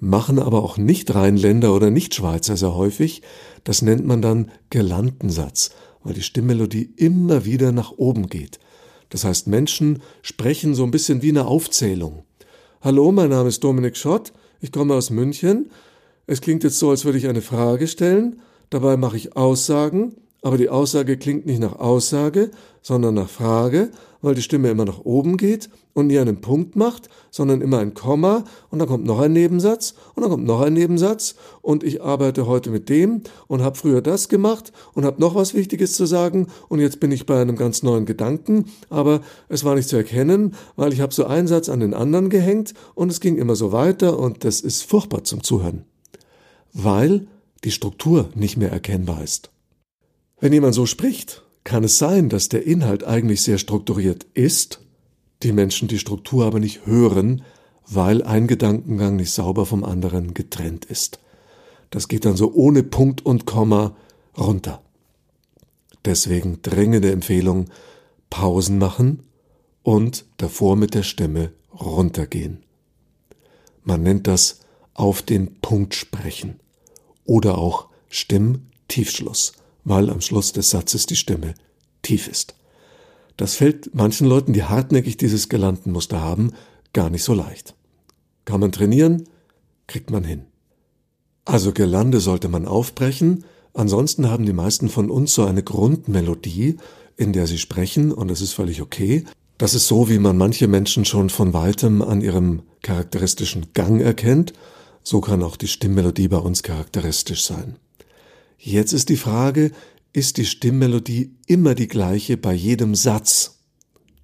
Machen 0.00 0.38
aber 0.38 0.62
auch 0.62 0.78
Nicht-Rheinländer 0.78 1.74
oder 1.74 1.90
Nicht-Schweizer 1.90 2.56
sehr 2.56 2.74
häufig. 2.74 3.22
Das 3.64 3.82
nennt 3.82 4.06
man 4.06 4.22
dann 4.22 4.50
Gelantensatz, 4.70 5.70
weil 6.04 6.14
die 6.14 6.22
Stimmmelodie 6.22 6.92
immer 6.96 7.44
wieder 7.44 7.72
nach 7.72 7.92
oben 7.96 8.28
geht. 8.28 8.60
Das 9.08 9.24
heißt, 9.24 9.48
Menschen 9.48 10.02
sprechen 10.22 10.74
so 10.74 10.84
ein 10.84 10.90
bisschen 10.90 11.22
wie 11.22 11.30
eine 11.30 11.46
Aufzählung. 11.46 12.22
Hallo, 12.80 13.10
mein 13.10 13.30
Name 13.30 13.48
ist 13.48 13.64
Dominik 13.64 13.96
Schott, 13.96 14.32
ich 14.60 14.70
komme 14.70 14.94
aus 14.94 15.10
München. 15.10 15.70
Es 16.26 16.40
klingt 16.40 16.62
jetzt 16.62 16.78
so, 16.78 16.90
als 16.90 17.04
würde 17.04 17.18
ich 17.18 17.26
eine 17.26 17.42
Frage 17.42 17.88
stellen, 17.88 18.40
dabei 18.70 18.96
mache 18.96 19.16
ich 19.16 19.36
Aussagen, 19.36 20.14
aber 20.42 20.58
die 20.58 20.68
Aussage 20.68 21.16
klingt 21.16 21.46
nicht 21.46 21.58
nach 21.58 21.80
Aussage, 21.80 22.50
sondern 22.82 23.14
nach 23.14 23.28
Frage, 23.28 23.90
weil 24.20 24.34
die 24.34 24.42
Stimme 24.42 24.70
immer 24.70 24.84
nach 24.84 25.00
oben 25.00 25.36
geht 25.36 25.70
und 25.94 26.08
nie 26.08 26.18
einen 26.18 26.40
Punkt 26.40 26.76
macht, 26.76 27.08
sondern 27.30 27.60
immer 27.60 27.78
ein 27.78 27.94
Komma 27.94 28.44
und 28.70 28.78
dann 28.78 28.88
kommt 28.88 29.04
noch 29.04 29.20
ein 29.20 29.32
Nebensatz 29.32 29.94
und 30.14 30.22
dann 30.22 30.30
kommt 30.30 30.44
noch 30.44 30.60
ein 30.60 30.72
Nebensatz 30.72 31.34
und 31.62 31.84
ich 31.84 32.02
arbeite 32.02 32.46
heute 32.46 32.70
mit 32.70 32.88
dem 32.88 33.22
und 33.46 33.62
habe 33.62 33.76
früher 33.76 34.02
das 34.02 34.28
gemacht 34.28 34.72
und 34.94 35.04
habe 35.04 35.20
noch 35.20 35.34
was 35.34 35.54
Wichtiges 35.54 35.92
zu 35.92 36.06
sagen 36.06 36.48
und 36.68 36.80
jetzt 36.80 37.00
bin 37.00 37.12
ich 37.12 37.26
bei 37.26 37.40
einem 37.40 37.56
ganz 37.56 37.82
neuen 37.82 38.06
Gedanken, 38.06 38.66
aber 38.90 39.20
es 39.48 39.64
war 39.64 39.74
nicht 39.74 39.88
zu 39.88 39.96
erkennen, 39.96 40.54
weil 40.76 40.92
ich 40.92 41.00
habe 41.00 41.14
so 41.14 41.24
einen 41.24 41.48
Satz 41.48 41.68
an 41.68 41.80
den 41.80 41.94
anderen 41.94 42.30
gehängt 42.30 42.74
und 42.94 43.10
es 43.10 43.20
ging 43.20 43.36
immer 43.36 43.56
so 43.56 43.72
weiter 43.72 44.18
und 44.18 44.44
das 44.44 44.60
ist 44.60 44.82
furchtbar 44.82 45.24
zum 45.24 45.42
Zuhören, 45.42 45.84
weil 46.72 47.26
die 47.64 47.70
Struktur 47.70 48.28
nicht 48.34 48.56
mehr 48.56 48.70
erkennbar 48.70 49.22
ist. 49.22 49.50
Wenn 50.40 50.52
jemand 50.52 50.74
so 50.74 50.86
spricht, 50.86 51.42
kann 51.68 51.84
es 51.84 51.98
sein, 51.98 52.30
dass 52.30 52.48
der 52.48 52.64
Inhalt 52.64 53.04
eigentlich 53.04 53.42
sehr 53.42 53.58
strukturiert 53.58 54.24
ist, 54.32 54.80
die 55.42 55.52
Menschen 55.52 55.86
die 55.86 55.98
Struktur 55.98 56.46
aber 56.46 56.60
nicht 56.60 56.86
hören, 56.86 57.42
weil 57.86 58.22
ein 58.22 58.46
Gedankengang 58.46 59.16
nicht 59.16 59.32
sauber 59.32 59.66
vom 59.66 59.84
anderen 59.84 60.32
getrennt 60.32 60.86
ist. 60.86 61.18
Das 61.90 62.08
geht 62.08 62.24
dann 62.24 62.36
so 62.36 62.54
ohne 62.54 62.82
Punkt 62.82 63.26
und 63.26 63.44
Komma 63.44 63.94
runter. 64.38 64.80
Deswegen 66.06 66.62
drängende 66.62 67.12
Empfehlung, 67.12 67.66
Pausen 68.30 68.78
machen 68.78 69.24
und 69.82 70.24
davor 70.38 70.74
mit 70.74 70.94
der 70.94 71.02
Stimme 71.02 71.52
runtergehen. 71.78 72.64
Man 73.84 74.02
nennt 74.02 74.26
das 74.26 74.60
auf 74.94 75.20
den 75.20 75.60
Punkt 75.60 75.94
sprechen 75.94 76.60
oder 77.26 77.58
auch 77.58 77.88
Stimmtiefschluss 78.08 79.52
weil 79.88 80.10
am 80.10 80.20
Schluss 80.20 80.52
des 80.52 80.70
Satzes 80.70 81.06
die 81.06 81.16
Stimme 81.16 81.54
tief 82.02 82.28
ist. 82.28 82.54
Das 83.36 83.54
fällt 83.54 83.94
manchen 83.94 84.26
Leuten, 84.26 84.52
die 84.52 84.64
hartnäckig 84.64 85.16
dieses 85.16 85.48
Gelandenmuster 85.48 86.20
haben, 86.20 86.52
gar 86.92 87.08
nicht 87.08 87.22
so 87.22 87.34
leicht. 87.34 87.74
Kann 88.44 88.60
man 88.60 88.72
trainieren, 88.72 89.24
kriegt 89.86 90.10
man 90.10 90.24
hin. 90.24 90.42
Also 91.44 91.72
Gelande 91.72 92.20
sollte 92.20 92.48
man 92.48 92.66
aufbrechen, 92.66 93.44
ansonsten 93.74 94.28
haben 94.28 94.44
die 94.44 94.52
meisten 94.52 94.88
von 94.88 95.10
uns 95.10 95.34
so 95.34 95.44
eine 95.44 95.62
Grundmelodie, 95.62 96.76
in 97.16 97.32
der 97.32 97.46
sie 97.46 97.58
sprechen, 97.58 98.12
und 98.12 98.28
das 98.28 98.40
ist 98.40 98.52
völlig 98.52 98.82
okay. 98.82 99.24
Das 99.56 99.74
ist 99.74 99.88
so, 99.88 100.08
wie 100.08 100.18
man 100.18 100.36
manche 100.36 100.68
Menschen 100.68 101.04
schon 101.04 101.30
von 101.30 101.52
weitem 101.52 102.02
an 102.02 102.20
ihrem 102.20 102.62
charakteristischen 102.82 103.72
Gang 103.72 104.00
erkennt, 104.00 104.52
so 105.02 105.20
kann 105.20 105.42
auch 105.42 105.56
die 105.56 105.68
Stimmmelodie 105.68 106.28
bei 106.28 106.36
uns 106.36 106.62
charakteristisch 106.62 107.44
sein. 107.44 107.76
Jetzt 108.58 108.92
ist 108.92 109.08
die 109.08 109.16
Frage, 109.16 109.70
ist 110.12 110.36
die 110.36 110.44
Stimmmelodie 110.44 111.36
immer 111.46 111.76
die 111.76 111.86
gleiche 111.86 112.36
bei 112.36 112.52
jedem 112.52 112.96
Satz? 112.96 113.60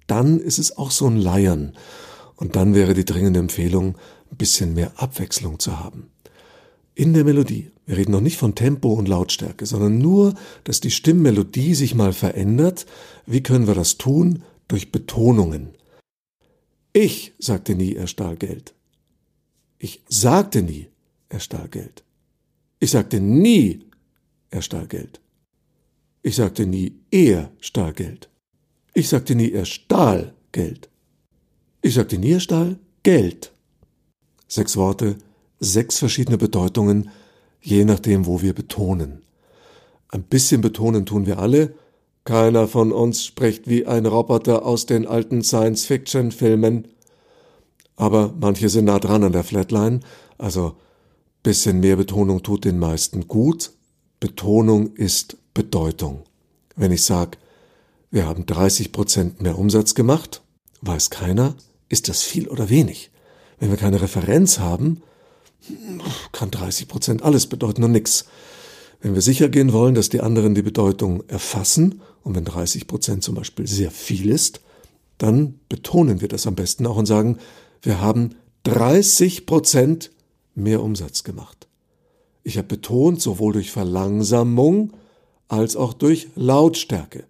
Dann 0.07 0.39
ist 0.39 0.59
es 0.59 0.77
auch 0.77 0.91
so 0.91 1.07
ein 1.07 1.15
Leiern. 1.15 1.73
Und 2.35 2.57
dann 2.57 2.75
wäre 2.75 2.93
die 2.93 3.05
dringende 3.05 3.39
Empfehlung, 3.39 3.97
ein 4.29 4.37
bisschen 4.37 4.73
mehr 4.73 4.91
Abwechslung 5.01 5.57
zu 5.59 5.79
haben. 5.79 6.09
In 6.95 7.13
der 7.13 7.23
Melodie, 7.23 7.71
wir 7.85 7.95
reden 7.95 8.11
noch 8.11 8.21
nicht 8.21 8.37
von 8.37 8.55
Tempo 8.55 8.93
und 8.93 9.07
Lautstärke, 9.07 9.65
sondern 9.65 9.99
nur, 9.99 10.33
dass 10.65 10.81
die 10.81 10.91
Stimmmelodie 10.91 11.73
sich 11.73 11.95
mal 11.95 12.11
verändert. 12.11 12.85
Wie 13.25 13.41
können 13.41 13.67
wir 13.67 13.75
das 13.75 13.97
tun? 13.97 14.43
Durch 14.67 14.91
Betonungen. 14.91 15.69
Ich 16.91 17.33
sagte 17.39 17.75
nie, 17.75 17.93
er 17.93 18.07
stahl 18.07 18.35
Geld. 18.35 18.73
Ich 19.79 20.03
sagte 20.09 20.61
nie, 20.61 20.87
er 21.29 21.39
stahl 21.39 21.69
Geld. 21.69 22.03
Ich 22.79 22.91
sagte 22.91 23.19
nie, 23.19 23.85
er 24.55 24.61
stahl 24.61 24.87
Geld. 24.87 25.21
Ich 26.21 26.37
sagte 26.37 26.65
nie, 26.65 26.93
er 27.11 27.51
stahl 27.59 27.93
Geld. 27.93 28.29
Ich 28.93 29.09
sagte 29.09 29.35
nie, 29.35 29.51
er 29.51 29.65
stahl 29.65 30.33
Geld. 30.51 30.89
Ich 31.81 31.93
sagte 31.93 32.17
nie, 32.17 32.31
er 32.31 32.39
stahl 32.39 32.79
Geld. 33.03 33.51
Sechs 34.47 34.77
Worte, 34.77 35.17
sechs 35.59 35.99
verschiedene 35.99 36.37
Bedeutungen, 36.37 37.09
je 37.61 37.83
nachdem, 37.85 38.25
wo 38.25 38.41
wir 38.41 38.53
betonen. 38.53 39.23
Ein 40.07 40.23
bisschen 40.23 40.61
betonen 40.61 41.05
tun 41.05 41.25
wir 41.25 41.39
alle. 41.39 41.75
Keiner 42.23 42.67
von 42.67 42.91
uns 42.91 43.23
spricht 43.25 43.67
wie 43.67 43.85
ein 43.85 44.05
Roboter 44.05 44.65
aus 44.65 44.85
den 44.85 45.05
alten 45.05 45.43
Science-Fiction-Filmen. 45.43 46.87
Aber 47.97 48.33
manche 48.39 48.69
sind 48.69 48.85
nah 48.85 48.99
dran 48.99 49.23
an 49.23 49.31
der 49.31 49.43
Flatline, 49.43 49.99
also 50.37 50.75
bisschen 51.43 51.79
mehr 51.79 51.95
Betonung 51.95 52.41
tut 52.41 52.65
den 52.65 52.79
meisten 52.79 53.27
gut, 53.27 53.71
Betonung 54.25 54.95
ist 54.95 55.37
Bedeutung. 55.53 56.23
Wenn 56.75 56.91
ich 56.91 57.03
sage, 57.03 57.37
wir 58.09 58.25
haben 58.25 58.47
30 58.47 58.91
Prozent 58.91 59.39
mehr 59.39 59.55
Umsatz 59.55 59.93
gemacht, 59.93 60.41
weiß 60.81 61.11
keiner, 61.11 61.53
ist 61.89 62.09
das 62.09 62.23
viel 62.23 62.47
oder 62.47 62.71
wenig. 62.71 63.11
Wenn 63.59 63.69
wir 63.69 63.77
keine 63.77 64.01
Referenz 64.01 64.57
haben, 64.57 65.03
kann 66.31 66.49
30 66.49 66.87
Prozent 66.87 67.21
alles 67.21 67.45
bedeuten 67.45 67.83
und 67.83 67.91
nichts. 67.91 68.25
Wenn 68.99 69.13
wir 69.13 69.21
sicher 69.21 69.47
gehen 69.47 69.73
wollen, 69.73 69.93
dass 69.93 70.09
die 70.09 70.21
anderen 70.21 70.55
die 70.55 70.63
Bedeutung 70.63 71.23
erfassen, 71.27 72.01
und 72.23 72.35
wenn 72.35 72.45
30 72.45 72.87
Prozent 72.87 73.21
zum 73.21 73.35
Beispiel 73.35 73.67
sehr 73.67 73.91
viel 73.91 74.31
ist, 74.31 74.59
dann 75.19 75.59
betonen 75.69 76.19
wir 76.19 76.29
das 76.29 76.47
am 76.47 76.55
besten 76.55 76.87
auch 76.87 76.97
und 76.97 77.05
sagen, 77.05 77.37
wir 77.83 78.01
haben 78.01 78.33
30 78.63 79.45
Prozent 79.45 80.09
mehr 80.55 80.81
Umsatz 80.81 81.23
gemacht. 81.23 81.64
Ich 82.47 82.59
habe 82.59 82.67
betont, 82.67 83.19
sowohl 83.19 83.53
durch 83.53 83.71
Verlangsamung 83.71 84.93
als 85.47 85.75
auch 85.75 85.93
durch 85.93 86.27
Lautstärke. 86.35 87.23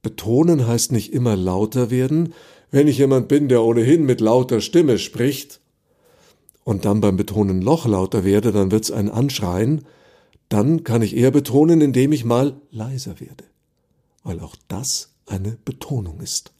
Betonen 0.00 0.66
heißt 0.66 0.92
nicht 0.92 1.12
immer 1.12 1.36
lauter 1.36 1.90
werden. 1.90 2.32
Wenn 2.70 2.88
ich 2.88 2.96
jemand 2.96 3.28
bin, 3.28 3.48
der 3.48 3.62
ohnehin 3.62 4.06
mit 4.06 4.22
lauter 4.22 4.62
Stimme 4.62 4.98
spricht 4.98 5.60
und 6.64 6.86
dann 6.86 7.02
beim 7.02 7.18
Betonen 7.18 7.58
noch 7.58 7.86
lauter 7.86 8.24
werde, 8.24 8.50
dann 8.50 8.70
wird's 8.70 8.90
ein 8.90 9.10
Anschreien, 9.10 9.84
dann 10.48 10.82
kann 10.82 11.02
ich 11.02 11.14
eher 11.14 11.30
betonen, 11.30 11.82
indem 11.82 12.12
ich 12.12 12.24
mal 12.24 12.58
leiser 12.70 13.20
werde, 13.20 13.44
weil 14.22 14.40
auch 14.40 14.56
das 14.68 15.10
eine 15.26 15.58
Betonung 15.66 16.20
ist. 16.20 16.54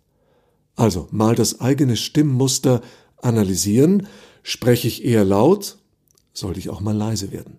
Also 0.74 1.08
mal 1.12 1.34
das 1.34 1.62
eigene 1.62 1.96
Stimmmuster 1.96 2.82
analysieren, 3.22 4.06
spreche 4.42 4.86
ich 4.86 5.02
eher 5.02 5.24
laut 5.24 5.78
sollte 6.36 6.58
ich 6.58 6.70
auch 6.70 6.80
mal 6.80 6.96
leise 6.96 7.32
werden. 7.32 7.58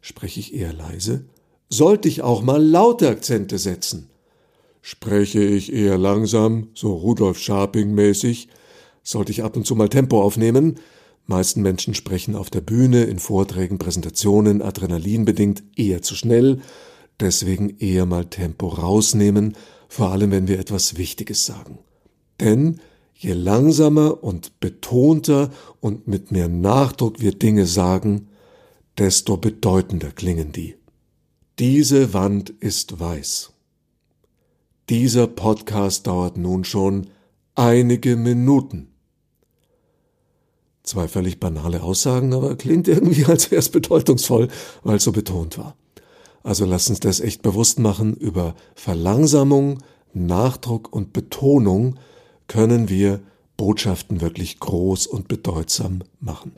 Spreche 0.00 0.40
ich 0.40 0.54
eher 0.54 0.72
leise? 0.72 1.24
Sollte 1.68 2.08
ich 2.08 2.22
auch 2.22 2.42
mal 2.42 2.62
laute 2.62 3.08
Akzente 3.08 3.58
setzen? 3.58 4.10
Spreche 4.80 5.42
ich 5.42 5.72
eher 5.72 5.98
langsam, 5.98 6.68
so 6.74 6.94
Rudolf 6.94 7.38
Scharping 7.38 7.94
mäßig? 7.94 8.48
Sollte 9.02 9.32
ich 9.32 9.42
ab 9.42 9.56
und 9.56 9.66
zu 9.66 9.74
mal 9.74 9.88
Tempo 9.88 10.22
aufnehmen? 10.22 10.76
Meisten 11.26 11.60
Menschen 11.60 11.94
sprechen 11.94 12.34
auf 12.34 12.48
der 12.48 12.62
Bühne, 12.62 13.04
in 13.04 13.18
Vorträgen, 13.18 13.78
Präsentationen, 13.78 14.62
adrenalinbedingt 14.62 15.62
eher 15.76 16.00
zu 16.00 16.14
schnell, 16.14 16.62
deswegen 17.20 17.76
eher 17.78 18.06
mal 18.06 18.24
Tempo 18.24 18.68
rausnehmen, 18.68 19.54
vor 19.88 20.10
allem 20.10 20.30
wenn 20.30 20.48
wir 20.48 20.58
etwas 20.58 20.96
Wichtiges 20.96 21.44
sagen. 21.44 21.80
Denn 22.40 22.80
Je 23.20 23.32
langsamer 23.32 24.22
und 24.22 24.60
betonter 24.60 25.50
und 25.80 26.06
mit 26.06 26.30
mehr 26.30 26.46
Nachdruck 26.48 27.18
wir 27.18 27.32
Dinge 27.32 27.66
sagen, 27.66 28.28
desto 28.96 29.36
bedeutender 29.36 30.12
klingen 30.12 30.52
die. 30.52 30.76
Diese 31.58 32.14
Wand 32.14 32.50
ist 32.50 33.00
weiß. 33.00 33.50
Dieser 34.88 35.26
Podcast 35.26 36.06
dauert 36.06 36.36
nun 36.36 36.62
schon 36.62 37.08
einige 37.56 38.14
Minuten. 38.14 38.92
Zwei 40.84 41.08
völlig 41.08 41.40
banale 41.40 41.82
Aussagen, 41.82 42.32
aber 42.32 42.54
klingt 42.54 42.86
irgendwie, 42.86 43.24
als 43.24 43.50
wäre 43.50 43.58
es 43.58 43.68
bedeutungsvoll, 43.68 44.46
weil 44.84 44.98
es 44.98 45.04
so 45.04 45.10
betont 45.10 45.58
war. 45.58 45.76
Also 46.44 46.64
lass 46.66 46.88
uns 46.88 47.00
das 47.00 47.18
echt 47.18 47.42
bewusst 47.42 47.80
machen 47.80 48.14
über 48.14 48.54
Verlangsamung, 48.76 49.82
Nachdruck 50.14 50.92
und 50.92 51.12
Betonung 51.12 51.98
können 52.48 52.88
wir 52.88 53.20
Botschaften 53.56 54.20
wirklich 54.20 54.58
groß 54.58 55.06
und 55.06 55.28
bedeutsam 55.28 56.00
machen. 56.20 56.52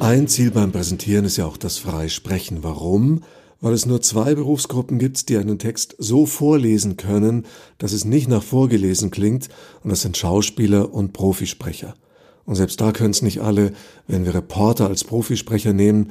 Ein 0.00 0.28
Ziel 0.28 0.50
beim 0.50 0.72
Präsentieren 0.72 1.24
ist 1.24 1.38
ja 1.38 1.46
auch 1.46 1.56
das 1.56 1.78
Freisprechen. 1.78 2.58
Warum? 2.62 3.22
Weil 3.60 3.72
es 3.72 3.86
nur 3.86 4.02
zwei 4.02 4.34
Berufsgruppen 4.34 4.98
gibt, 4.98 5.28
die 5.28 5.38
einen 5.38 5.58
Text 5.60 5.94
so 5.98 6.26
vorlesen 6.26 6.96
können, 6.96 7.46
dass 7.78 7.92
es 7.92 8.04
nicht 8.04 8.28
nach 8.28 8.42
vorgelesen 8.42 9.12
klingt, 9.12 9.48
und 9.84 9.90
das 9.90 10.02
sind 10.02 10.16
Schauspieler 10.16 10.92
und 10.92 11.12
Profisprecher. 11.12 11.94
Und 12.44 12.56
selbst 12.56 12.80
da 12.80 12.90
können 12.90 13.12
es 13.12 13.22
nicht 13.22 13.40
alle, 13.40 13.72
wenn 14.08 14.24
wir 14.24 14.34
Reporter 14.34 14.88
als 14.88 15.04
Profisprecher 15.04 15.72
nehmen, 15.72 16.10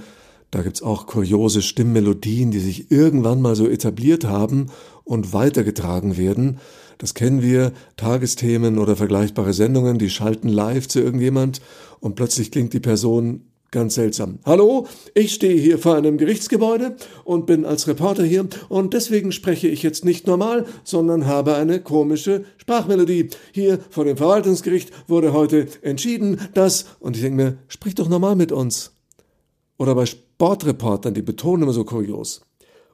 da 0.52 0.62
gibt's 0.62 0.82
auch 0.82 1.08
kuriose 1.08 1.62
Stimmmelodien, 1.62 2.52
die 2.52 2.60
sich 2.60 2.92
irgendwann 2.92 3.42
mal 3.42 3.56
so 3.56 3.68
etabliert 3.68 4.26
haben 4.26 4.68
und 5.06 5.34
weitergetragen 5.34 6.18
werden. 6.18 6.60
Das 6.98 7.14
kennen 7.14 7.42
wir, 7.42 7.72
Tagesthemen 7.96 8.78
oder 8.78 8.96
vergleichbare 8.96 9.54
Sendungen, 9.54 9.98
die 9.98 10.10
schalten 10.10 10.50
live 10.50 10.88
zu 10.88 11.00
irgendjemand 11.00 11.62
und 12.00 12.16
plötzlich 12.16 12.52
klingt 12.52 12.74
die 12.74 12.80
Person 12.80 13.46
ganz 13.72 13.96
seltsam. 13.96 14.40
Hallo, 14.46 14.86
ich 15.16 15.34
stehe 15.34 15.60
hier 15.60 15.80
vor 15.80 15.96
einem 15.96 16.18
Gerichtsgebäude 16.18 16.98
und 17.24 17.46
bin 17.46 17.64
als 17.64 17.88
Reporter 17.88 18.26
hier 18.26 18.46
und 18.68 18.94
deswegen 18.94 19.32
spreche 19.32 19.70
ich 19.70 19.82
jetzt 19.82 20.04
nicht 20.04 20.28
normal, 20.28 20.66
sondern 20.84 21.26
habe 21.26 21.56
eine 21.56 21.80
komische 21.80 22.44
Sprachmelodie. 22.58 23.30
Hier 23.54 23.80
vor 23.90 24.04
dem 24.04 24.18
Verwaltungsgericht 24.18 24.92
wurde 25.08 25.32
heute 25.32 25.68
entschieden, 25.82 26.42
dass, 26.54 26.86
und 27.00 27.16
ich 27.16 27.22
denke 27.22 27.42
mir, 27.42 27.58
sprich 27.70 27.96
doch 27.96 28.10
normal 28.10 28.36
mit 28.36 28.52
uns. 28.52 28.92
Oder 29.78 29.96
bei 29.96 30.06
Sportreportern, 30.41 31.13
die 31.13 31.21
betonen 31.21 31.62
immer 31.62 31.71
so 31.71 31.84
kurios. 31.84 32.41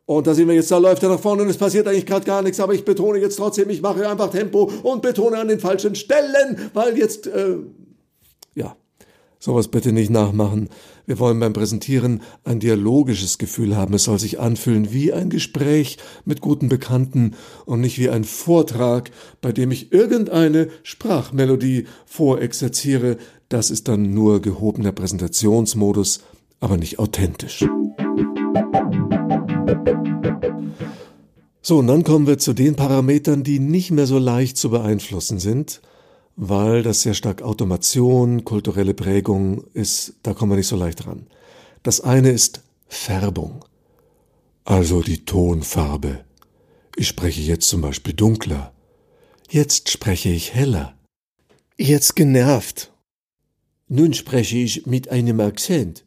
Und 0.05 0.27
da 0.27 0.33
sehen 0.33 0.49
wir 0.49 0.55
jetzt, 0.55 0.69
da 0.69 0.79
läuft 0.79 1.01
er 1.03 1.07
nach 1.07 1.19
vorne 1.21 1.43
und 1.43 1.49
es 1.49 1.55
passiert 1.55 1.87
eigentlich 1.87 2.05
gerade 2.05 2.25
gar 2.25 2.41
nichts, 2.41 2.59
aber 2.59 2.73
ich 2.73 2.83
betone 2.83 3.19
jetzt 3.19 3.37
trotzdem, 3.37 3.69
ich 3.69 3.81
mache 3.81 4.05
einfach 4.05 4.29
Tempo 4.29 4.69
und 4.83 5.01
betone 5.01 5.37
an 5.37 5.47
den 5.47 5.61
falschen 5.61 5.95
Stellen, 5.95 6.69
weil 6.73 6.97
jetzt, 6.97 7.25
äh, 7.27 7.55
ja, 8.53 8.75
sowas 9.39 9.69
bitte 9.69 9.93
nicht 9.93 10.09
nachmachen. 10.09 10.67
Wir 11.05 11.19
wollen 11.19 11.39
beim 11.39 11.53
Präsentieren 11.53 12.21
ein 12.43 12.59
dialogisches 12.59 13.37
Gefühl 13.37 13.77
haben. 13.77 13.93
Es 13.93 14.03
soll 14.03 14.19
sich 14.19 14.41
anfühlen 14.41 14.91
wie 14.91 15.13
ein 15.13 15.29
Gespräch 15.29 15.99
mit 16.25 16.41
guten 16.41 16.67
Bekannten 16.67 17.33
und 17.65 17.79
nicht 17.79 17.97
wie 17.97 18.09
ein 18.09 18.25
Vortrag, 18.25 19.09
bei 19.39 19.53
dem 19.53 19.71
ich 19.71 19.93
irgendeine 19.93 20.67
Sprachmelodie 20.83 21.85
vorexerziere. 22.05 23.15
Das 23.47 23.71
ist 23.71 23.87
dann 23.87 24.13
nur 24.13 24.41
gehobener 24.41 24.91
Präsentationsmodus 24.91 26.19
aber 26.59 26.77
nicht 26.77 26.99
authentisch. 26.99 27.65
So, 31.61 31.79
und 31.79 31.87
dann 31.87 32.03
kommen 32.03 32.27
wir 32.27 32.37
zu 32.37 32.53
den 32.53 32.75
Parametern, 32.75 33.43
die 33.43 33.59
nicht 33.59 33.91
mehr 33.91 34.07
so 34.07 34.17
leicht 34.19 34.55
zu 34.55 34.69
beeinflussen 34.69 35.37
sind, 35.37 35.81
weil 36.37 36.81
das 36.81 37.01
sehr 37.01 37.13
stark 37.13 37.41
Automation, 37.41 38.45
kulturelle 38.45 38.93
Prägung 38.93 39.65
ist, 39.73 40.13
da 40.23 40.33
kommen 40.33 40.53
wir 40.53 40.57
nicht 40.57 40.67
so 40.67 40.77
leicht 40.77 41.05
ran. 41.05 41.27
Das 41.83 41.99
eine 41.99 42.31
ist 42.31 42.63
Färbung, 42.87 43.65
also 44.63 45.01
die 45.01 45.25
Tonfarbe. 45.25 46.23
Ich 46.95 47.09
spreche 47.09 47.41
jetzt 47.41 47.67
zum 47.67 47.81
Beispiel 47.81 48.13
dunkler. 48.13 48.73
Jetzt 49.49 49.89
spreche 49.89 50.29
ich 50.29 50.53
heller. 50.53 50.97
Jetzt 51.77 52.15
genervt. 52.15 52.93
Nun 53.87 54.13
spreche 54.13 54.57
ich 54.57 54.85
mit 54.85 55.09
einem 55.09 55.39
Akzent. 55.41 56.06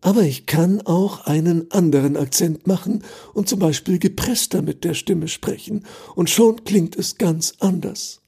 Aber 0.00 0.22
ich 0.22 0.46
kann 0.46 0.80
auch 0.82 1.26
einen 1.26 1.70
anderen 1.70 2.16
Akzent 2.16 2.66
machen 2.66 3.04
und 3.34 3.48
zum 3.48 3.58
Beispiel 3.58 3.98
gepresster 3.98 4.62
mit 4.62 4.84
der 4.84 4.94
Stimme 4.94 5.28
sprechen, 5.28 5.84
und 6.14 6.30
schon 6.30 6.64
klingt 6.64 6.96
es 6.96 7.18
ganz 7.18 7.54
anders. 7.58 8.20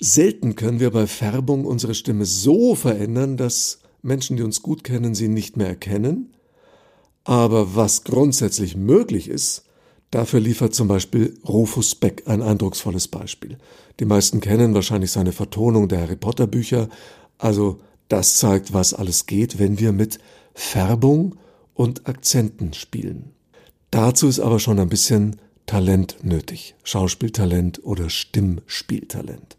Selten 0.00 0.54
können 0.54 0.80
wir 0.80 0.90
bei 0.90 1.06
Färbung 1.06 1.64
unsere 1.64 1.94
Stimme 1.94 2.26
so 2.26 2.74
verändern, 2.74 3.36
dass 3.36 3.80
Menschen, 4.02 4.36
die 4.36 4.42
uns 4.42 4.62
gut 4.62 4.84
kennen, 4.84 5.14
sie 5.14 5.28
nicht 5.28 5.56
mehr 5.56 5.68
erkennen. 5.68 6.34
Aber 7.24 7.74
was 7.74 8.04
grundsätzlich 8.04 8.76
möglich 8.76 9.28
ist, 9.28 9.64
dafür 10.10 10.40
liefert 10.40 10.74
zum 10.74 10.88
Beispiel 10.88 11.38
Rufus 11.48 11.94
Beck 11.94 12.24
ein 12.26 12.42
eindrucksvolles 12.42 13.08
Beispiel. 13.08 13.56
Die 13.98 14.04
meisten 14.04 14.40
kennen 14.40 14.74
wahrscheinlich 14.74 15.10
seine 15.10 15.32
Vertonung 15.32 15.88
der 15.88 16.02
Harry 16.02 16.16
Potter 16.16 16.46
Bücher, 16.46 16.88
also 17.38 17.80
das 18.08 18.36
zeigt, 18.36 18.74
was 18.74 18.92
alles 18.92 19.26
geht, 19.26 19.58
wenn 19.58 19.78
wir 19.78 19.92
mit 19.92 20.18
Färbung 20.54 21.36
und 21.74 22.08
Akzenten 22.08 22.72
spielen. 22.72 23.32
Dazu 23.90 24.28
ist 24.28 24.40
aber 24.40 24.58
schon 24.58 24.78
ein 24.78 24.88
bisschen 24.88 25.36
Talent 25.66 26.18
nötig. 26.22 26.74
Schauspieltalent 26.84 27.84
oder 27.84 28.10
Stimmspieltalent. 28.10 29.56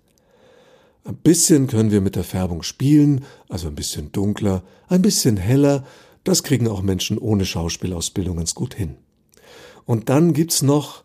Ein 1.04 1.18
bisschen 1.18 1.68
können 1.68 1.92
wir 1.92 2.02
mit 2.02 2.16
der 2.16 2.24
Färbung 2.24 2.64
spielen, 2.64 3.26
also 3.48 3.68
ein 3.68 3.76
bisschen 3.76 4.12
dunkler, 4.12 4.64
ein 4.88 5.02
bisschen 5.02 5.38
heller. 5.38 5.86
Das 6.24 6.42
kriegen 6.42 6.68
auch 6.68 6.82
Menschen 6.82 7.18
ohne 7.18 7.46
Schauspielausbildung 7.46 8.38
ganz 8.38 8.56
gut 8.56 8.74
hin. 8.74 8.96
Und 9.86 10.10
dann 10.10 10.34
gibt's 10.34 10.64
noch 10.64 11.04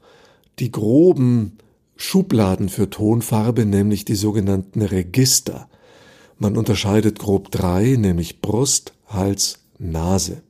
die 0.59 0.71
groben 0.71 1.59
Schubladen 1.97 2.71
für 2.71 2.89
Tonfarbe, 2.89 3.67
nämlich 3.67 4.07
die 4.07 4.15
sogenannten 4.15 4.81
Register. 4.81 5.69
Man 6.39 6.57
unterscheidet 6.57 7.19
grob 7.19 7.51
drei, 7.51 7.97
nämlich 7.99 8.41
Brust, 8.41 8.95
Hals, 9.07 9.60
Nase. 9.81 10.43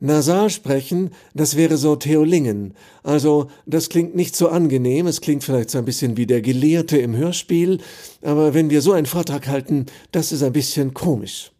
Nasal 0.00 0.50
sprechen, 0.50 1.10
das 1.34 1.56
wäre 1.56 1.78
so 1.78 1.96
Theolingen. 1.96 2.74
Also, 3.02 3.48
das 3.64 3.88
klingt 3.88 4.14
nicht 4.14 4.36
so 4.36 4.48
angenehm, 4.48 5.06
es 5.06 5.22
klingt 5.22 5.44
vielleicht 5.44 5.70
so 5.70 5.78
ein 5.78 5.86
bisschen 5.86 6.18
wie 6.18 6.26
der 6.26 6.42
Gelehrte 6.42 6.98
im 6.98 7.16
Hörspiel, 7.16 7.78
aber 8.20 8.52
wenn 8.52 8.68
wir 8.68 8.82
so 8.82 8.92
einen 8.92 9.06
Vortrag 9.06 9.48
halten, 9.48 9.86
das 10.12 10.30
ist 10.30 10.42
ein 10.42 10.52
bisschen 10.52 10.92
komisch. 10.92 11.52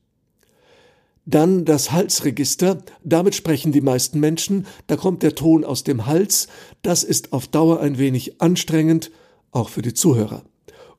Dann 1.24 1.64
das 1.64 1.90
Halsregister, 1.90 2.83
damit 3.02 3.35
sprechen 3.35 3.72
die 3.72 3.80
meisten 3.80 4.20
Menschen, 4.20 4.66
da 4.88 4.96
kommt 4.96 5.22
der 5.22 5.35
Ton 5.35 5.64
aus 5.64 5.83
dem 5.83 6.04
Hals, 6.04 6.48
das 6.83 7.02
ist 7.02 7.33
auf 7.33 7.48
Dauer 7.48 7.80
ein 7.80 7.96
wenig 7.96 8.42
anstrengend, 8.42 9.11
auch 9.52 9.70
für 9.70 9.80
die 9.80 9.94
Zuhörer. 9.94 10.42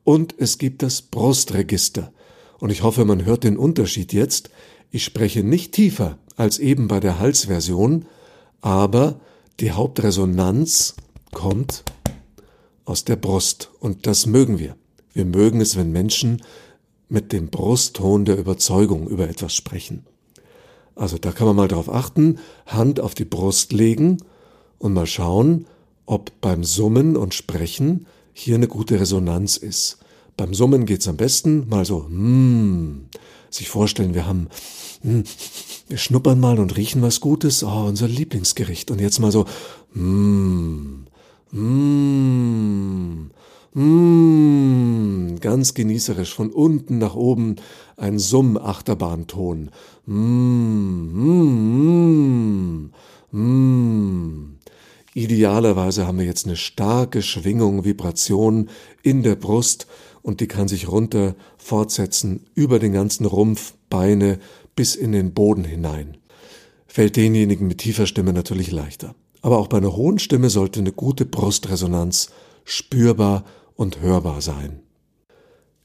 Und 0.03 0.34
es 0.39 0.58
gibt 0.58 0.81
das 0.81 1.03
Brustregister. 1.03 2.12
Und 2.60 2.71
ich 2.71 2.81
hoffe, 2.81 3.05
man 3.05 3.25
hört 3.25 3.43
den 3.43 3.58
Unterschied 3.58 4.13
jetzt. 4.13 4.49
Ich 4.95 5.03
spreche 5.03 5.43
nicht 5.43 5.73
tiefer 5.73 6.17
als 6.38 6.58
eben 6.58 6.88
bei 6.88 7.01
der 7.01 7.19
Halsversion, 7.19 8.05
aber 8.62 9.19
die 9.60 9.73
Hauptresonanz 9.73 10.95
kommt 11.34 11.84
aus 12.86 13.03
der 13.03 13.17
Brust 13.17 13.71
und 13.81 14.08
das 14.08 14.25
mögen 14.25 14.58
wir. 14.58 14.77
Wir 15.12 15.25
mögen 15.25 15.60
es, 15.60 15.75
wenn 15.75 15.91
Menschen 15.91 16.41
mit 17.10 17.34
dem 17.34 17.49
Brustton 17.49 18.23
der 18.23 18.38
Überzeugung 18.38 19.10
über 19.10 19.27
etwas 19.27 19.53
sprechen. 19.53 20.05
Also 20.95 21.17
da 21.17 21.34
kann 21.34 21.47
man 21.47 21.58
mal 21.58 21.67
drauf 21.67 21.93
achten, 21.93 22.39
Hand 22.65 23.01
auf 23.01 23.15
die 23.15 23.25
Brust 23.25 23.73
legen 23.73 24.19
und 24.77 24.93
mal 24.93 25.08
schauen, 25.08 25.65
ob 26.05 26.31
beim 26.39 26.63
Summen 26.63 27.17
und 27.17 27.34
Sprechen 27.34 28.08
hier 28.31 28.55
eine 28.55 28.69
gute 28.69 28.97
Resonanz 28.97 29.58
ist. 29.58 29.97
Beim 30.38 30.54
Summen 30.54 30.86
geht's 30.86 31.08
am 31.08 31.17
besten 31.17 31.67
mal 31.69 31.86
so, 31.86 32.06
hmm, 32.08 33.06
sich 33.50 33.69
vorstellen, 33.69 34.13
wir 34.13 34.26
haben 34.28 34.50
hm, 35.06 35.24
wir 35.88 35.98
schnuppern 35.98 36.39
mal 36.39 36.58
und 36.60 36.78
riechen 36.78 37.04
was 37.04 37.21
Gutes. 37.21 37.63
Oh, 37.63 37.86
unser 37.88 38.08
Lieblingsgericht. 38.08 38.89
Und 38.89 39.00
jetzt 39.00 39.19
mal 39.19 39.32
so, 39.32 39.45
mm, 39.93 41.06
mm, 41.52 43.30
mm, 43.74 45.36
ganz 45.39 45.76
genießerisch 45.76 46.34
von 46.34 46.50
unten 46.50 46.98
nach 46.98 47.13
oben 47.13 47.58
ein 47.98 48.17
Summ-Achterbahnton. 48.17 49.69
Mm, 50.08 50.15
mm, 52.82 52.91
mm. 53.32 54.56
Idealerweise 55.13 56.08
haben 56.08 56.17
wir 56.17 56.26
jetzt 56.26 56.48
eine 56.48 56.58
starke 56.58 57.21
Schwingung, 57.21 57.86
Vibration 57.86 58.69
in 59.04 59.21
der 59.21 59.36
Brust 59.36 59.86
und 60.25 60.41
die 60.41 60.47
kann 60.47 60.67
sich 60.67 60.88
runter 60.88 61.35
fortsetzen 61.55 62.47
über 62.55 62.79
den 62.79 62.93
ganzen 62.93 63.27
Rumpf, 63.27 63.75
Beine, 63.91 64.39
bis 64.75 64.95
in 64.95 65.11
den 65.11 65.35
Boden 65.35 65.63
hinein. 65.63 66.17
Fällt 66.88 67.15
denjenigen 67.15 67.67
mit 67.67 67.77
tiefer 67.77 68.07
Stimme 68.07 68.33
natürlich 68.33 68.71
leichter. 68.71 69.13
Aber 69.43 69.59
auch 69.59 69.67
bei 69.67 69.77
einer 69.77 69.95
hohen 69.95 70.17
Stimme 70.17 70.49
sollte 70.49 70.79
eine 70.79 70.91
gute 70.91 71.25
Brustresonanz 71.25 72.31
spürbar 72.63 73.45
und 73.75 74.01
hörbar 74.01 74.41
sein. 74.41 74.79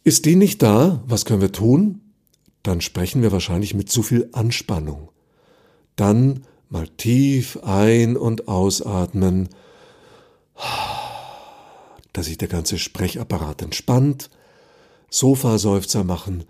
Ist 0.05 0.25
die 0.25 0.37
nicht 0.37 0.63
da, 0.63 1.05
was 1.07 1.27
können 1.27 1.43
wir 1.43 1.53
tun? 1.53 2.01
Dann 2.63 2.81
sprechen 2.81 3.21
wir 3.21 3.33
wahrscheinlich 3.33 3.75
mit 3.75 3.91
zu 3.91 4.03
viel 4.03 4.31
Anspannung. 4.33 5.11
Dann 5.97 6.45
mal 6.71 6.89
tief 6.89 7.59
ein- 7.63 8.17
und 8.17 8.49
ausatmen, 8.49 9.51
dass 12.13 12.27
sich 12.27 12.39
der 12.39 12.49
ganze 12.49 12.79
Sprechapparat 12.79 13.63
entspannt, 13.63 14.31
Sofaseufzer 15.11 16.05
machen, 16.05 16.45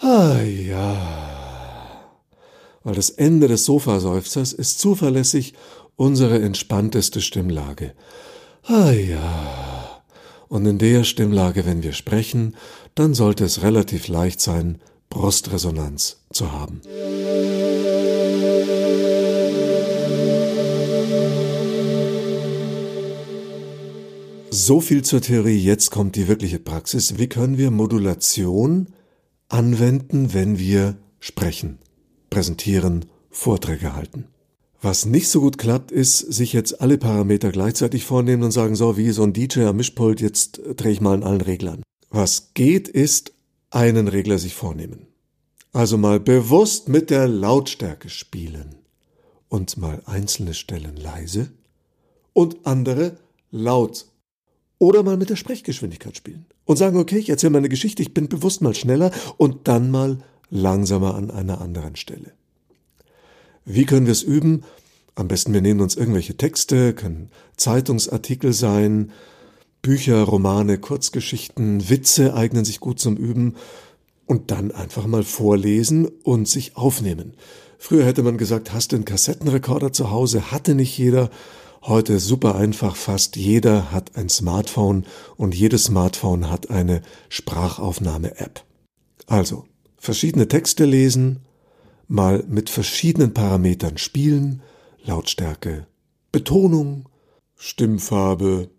ah 0.00 0.40
ja, 0.42 1.94
weil 2.82 2.94
das 2.94 3.10
Ende 3.10 3.48
des 3.48 3.64
Sofaseufzers 3.64 4.52
ist 4.52 4.78
zuverlässig 4.78 5.54
unsere 5.96 6.40
entspannteste 6.40 7.20
Stimmlage. 7.20 7.94
Ah 8.64 8.90
ja. 8.90 10.02
Und 10.48 10.66
in 10.66 10.78
der 10.78 11.04
Stimmlage, 11.04 11.66
wenn 11.66 11.82
wir 11.82 11.92
sprechen, 11.92 12.56
dann 12.94 13.14
sollte 13.14 13.44
es 13.44 13.62
relativ 13.62 14.08
leicht 14.08 14.40
sein, 14.40 14.80
Brustresonanz 15.08 16.18
zu 16.32 16.52
haben. 16.52 16.80
So 24.56 24.80
viel 24.80 25.02
zur 25.02 25.20
Theorie, 25.20 25.58
jetzt 25.58 25.90
kommt 25.90 26.14
die 26.14 26.28
wirkliche 26.28 26.60
Praxis. 26.60 27.18
Wie 27.18 27.26
können 27.26 27.58
wir 27.58 27.72
Modulation 27.72 28.86
anwenden, 29.48 30.32
wenn 30.32 30.60
wir 30.60 30.96
sprechen, 31.18 31.80
präsentieren, 32.30 33.06
Vorträge 33.30 33.96
halten? 33.96 34.28
Was 34.80 35.06
nicht 35.06 35.28
so 35.28 35.40
gut 35.40 35.58
klappt, 35.58 35.90
ist, 35.90 36.18
sich 36.18 36.52
jetzt 36.52 36.80
alle 36.80 36.98
Parameter 36.98 37.50
gleichzeitig 37.50 38.04
vornehmen 38.04 38.44
und 38.44 38.52
sagen, 38.52 38.76
so 38.76 38.96
wie 38.96 39.10
so 39.10 39.24
ein 39.24 39.32
DJ 39.32 39.62
am 39.62 39.74
Mischpult, 39.74 40.20
jetzt 40.20 40.60
drehe 40.76 40.92
ich 40.92 41.00
mal 41.00 41.14
an 41.14 41.24
allen 41.24 41.40
Reglern. 41.40 41.82
Was 42.10 42.54
geht, 42.54 42.86
ist 42.86 43.32
einen 43.70 44.06
Regler 44.06 44.38
sich 44.38 44.54
vornehmen. 44.54 45.08
Also 45.72 45.98
mal 45.98 46.20
bewusst 46.20 46.88
mit 46.88 47.10
der 47.10 47.26
Lautstärke 47.26 48.08
spielen 48.08 48.76
und 49.48 49.78
mal 49.78 50.00
einzelne 50.04 50.54
Stellen 50.54 50.96
leise 50.96 51.50
und 52.32 52.64
andere 52.64 53.16
laut 53.50 54.13
oder 54.84 55.02
mal 55.02 55.16
mit 55.16 55.30
der 55.30 55.36
Sprechgeschwindigkeit 55.36 56.16
spielen 56.16 56.46
und 56.64 56.76
sagen, 56.76 56.98
okay, 56.98 57.18
ich 57.18 57.30
erzähle 57.30 57.52
meine 57.52 57.68
Geschichte, 57.68 58.02
ich 58.02 58.14
bin 58.14 58.28
bewusst 58.28 58.60
mal 58.60 58.74
schneller 58.74 59.10
und 59.36 59.66
dann 59.66 59.90
mal 59.90 60.18
langsamer 60.50 61.14
an 61.14 61.30
einer 61.30 61.60
anderen 61.60 61.96
Stelle. 61.96 62.32
Wie 63.64 63.86
können 63.86 64.06
wir 64.06 64.12
es 64.12 64.22
üben? 64.22 64.62
Am 65.14 65.28
besten 65.28 65.52
wir 65.52 65.62
nehmen 65.62 65.80
uns 65.80 65.96
irgendwelche 65.96 66.36
Texte, 66.36 66.92
können 66.92 67.30
Zeitungsartikel 67.56 68.52
sein, 68.52 69.12
Bücher, 69.80 70.22
Romane, 70.22 70.78
Kurzgeschichten, 70.78 71.88
Witze 71.88 72.34
eignen 72.34 72.64
sich 72.64 72.80
gut 72.80 72.98
zum 72.98 73.16
Üben 73.16 73.54
und 74.26 74.50
dann 74.50 74.70
einfach 74.70 75.06
mal 75.06 75.22
vorlesen 75.22 76.06
und 76.06 76.48
sich 76.48 76.76
aufnehmen. 76.76 77.34
Früher 77.78 78.04
hätte 78.04 78.22
man 78.22 78.38
gesagt, 78.38 78.72
hast 78.72 78.92
du 78.92 78.96
einen 78.96 79.04
Kassettenrekorder 79.04 79.92
zu 79.92 80.10
Hause? 80.10 80.50
Hatte 80.50 80.74
nicht 80.74 80.96
jeder. 80.96 81.30
Heute 81.86 82.18
super 82.18 82.54
einfach, 82.54 82.96
fast 82.96 83.36
jeder 83.36 83.92
hat 83.92 84.16
ein 84.16 84.30
Smartphone 84.30 85.04
und 85.36 85.54
jedes 85.54 85.84
Smartphone 85.84 86.50
hat 86.50 86.70
eine 86.70 87.02
Sprachaufnahme-App. 87.28 88.64
Also, 89.26 89.66
verschiedene 89.98 90.48
Texte 90.48 90.86
lesen, 90.86 91.40
mal 92.08 92.42
mit 92.48 92.70
verschiedenen 92.70 93.34
Parametern 93.34 93.98
spielen, 93.98 94.62
Lautstärke, 95.02 95.86
Betonung, 96.32 97.10
Stimmfarbe 97.54 98.70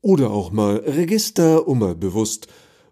oder 0.00 0.30
auch 0.30 0.50
mal 0.50 0.76
Register, 0.76 1.68
um 1.68 1.80
mal 1.80 1.96
bewusst 1.96 2.46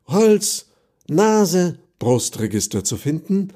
Hals, 0.07 0.67
Nase, 1.09 1.79
Brustregister 1.99 2.85
zu 2.85 2.99
finden, 2.99 3.55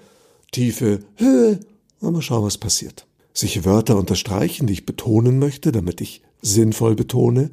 Tiefe, 0.50 1.00
Höhe. 1.16 1.60
Mal 2.00 2.22
schauen, 2.22 2.44
was 2.44 2.56
passiert 2.56 3.06
sich 3.32 3.64
Wörter 3.64 3.96
unterstreichen, 3.96 4.66
die 4.66 4.72
ich 4.74 4.86
betonen 4.86 5.38
möchte, 5.38 5.72
damit 5.72 6.00
ich 6.00 6.22
sinnvoll 6.42 6.94
betone, 6.94 7.50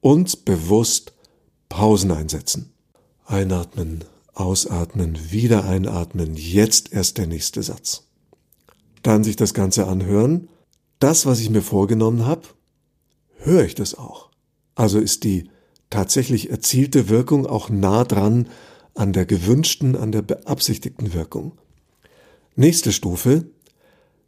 und 0.00 0.44
bewusst 0.44 1.12
Pausen 1.68 2.12
einsetzen. 2.12 2.72
Einatmen, 3.26 4.04
ausatmen, 4.34 5.18
wieder 5.30 5.64
einatmen, 5.64 6.34
jetzt 6.36 6.92
erst 6.92 7.18
der 7.18 7.26
nächste 7.26 7.62
Satz. 7.62 8.04
Dann 9.02 9.24
sich 9.24 9.36
das 9.36 9.54
Ganze 9.54 9.86
anhören. 9.86 10.48
Das, 10.98 11.26
was 11.26 11.40
ich 11.40 11.50
mir 11.50 11.62
vorgenommen 11.62 12.26
habe, 12.26 12.42
höre 13.38 13.64
ich 13.64 13.74
das 13.74 13.96
auch. 13.96 14.30
Also 14.74 14.98
ist 14.98 15.24
die 15.24 15.50
tatsächlich 15.90 16.50
erzielte 16.50 17.08
Wirkung 17.08 17.46
auch 17.46 17.68
nah 17.68 18.04
dran 18.04 18.48
an 18.94 19.12
der 19.12 19.26
gewünschten, 19.26 19.96
an 19.96 20.12
der 20.12 20.22
beabsichtigten 20.22 21.14
Wirkung. 21.14 21.52
Nächste 22.56 22.92
Stufe, 22.92 23.46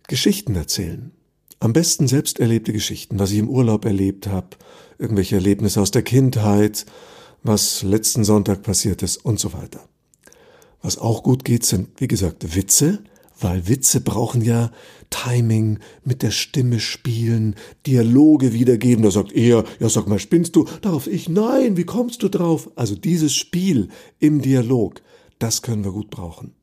Geschichten 0.08 0.54
erzählen. 0.54 1.12
Am 1.58 1.72
besten 1.72 2.08
selbst 2.08 2.40
erlebte 2.40 2.72
Geschichten, 2.72 3.18
was 3.18 3.32
ich 3.32 3.38
im 3.38 3.50
Urlaub 3.50 3.84
erlebt 3.84 4.26
habe, 4.26 4.56
irgendwelche 4.98 5.36
Erlebnisse 5.36 5.80
aus 5.80 5.90
der 5.90 6.02
Kindheit, 6.02 6.86
was 7.42 7.82
letzten 7.82 8.24
Sonntag 8.24 8.62
passiert 8.62 9.02
ist 9.02 9.18
und 9.18 9.38
so 9.38 9.52
weiter. 9.52 9.88
Was 10.82 10.98
auch 10.98 11.22
gut 11.22 11.44
geht, 11.44 11.64
sind, 11.64 12.00
wie 12.00 12.08
gesagt, 12.08 12.54
Witze, 12.54 13.02
weil 13.38 13.68
Witze 13.68 14.00
brauchen 14.00 14.42
ja 14.42 14.70
Timing, 15.10 15.80
mit 16.04 16.22
der 16.22 16.30
Stimme 16.30 16.78
spielen, 16.78 17.56
Dialoge 17.86 18.52
wiedergeben. 18.52 19.02
Da 19.02 19.10
sagt 19.10 19.32
er, 19.32 19.64
ja 19.80 19.88
sag 19.88 20.06
mal, 20.06 20.18
spinnst 20.18 20.56
du? 20.56 20.66
Darauf 20.82 21.06
ich, 21.06 21.28
nein, 21.28 21.76
wie 21.76 21.84
kommst 21.84 22.22
du 22.22 22.28
drauf? 22.28 22.70
Also 22.76 22.94
dieses 22.94 23.34
Spiel 23.34 23.88
im 24.18 24.40
Dialog, 24.40 25.02
das 25.38 25.62
können 25.62 25.84
wir 25.84 25.92
gut 25.92 26.10
brauchen. 26.10 26.54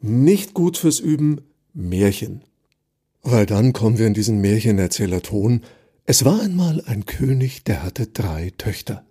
Nicht 0.00 0.54
gut 0.54 0.76
fürs 0.76 1.00
Üben, 1.00 1.40
Märchen. 1.72 2.44
Weil 3.22 3.46
dann 3.46 3.72
kommen 3.72 3.98
wir 3.98 4.06
in 4.08 4.14
diesen 4.14 4.40
Märchenerzählerton. 4.40 5.62
Es 6.04 6.24
war 6.24 6.42
einmal 6.42 6.82
ein 6.86 7.06
König, 7.06 7.62
der 7.62 7.84
hatte 7.84 8.08
drei 8.08 8.52
Töchter. 8.58 9.04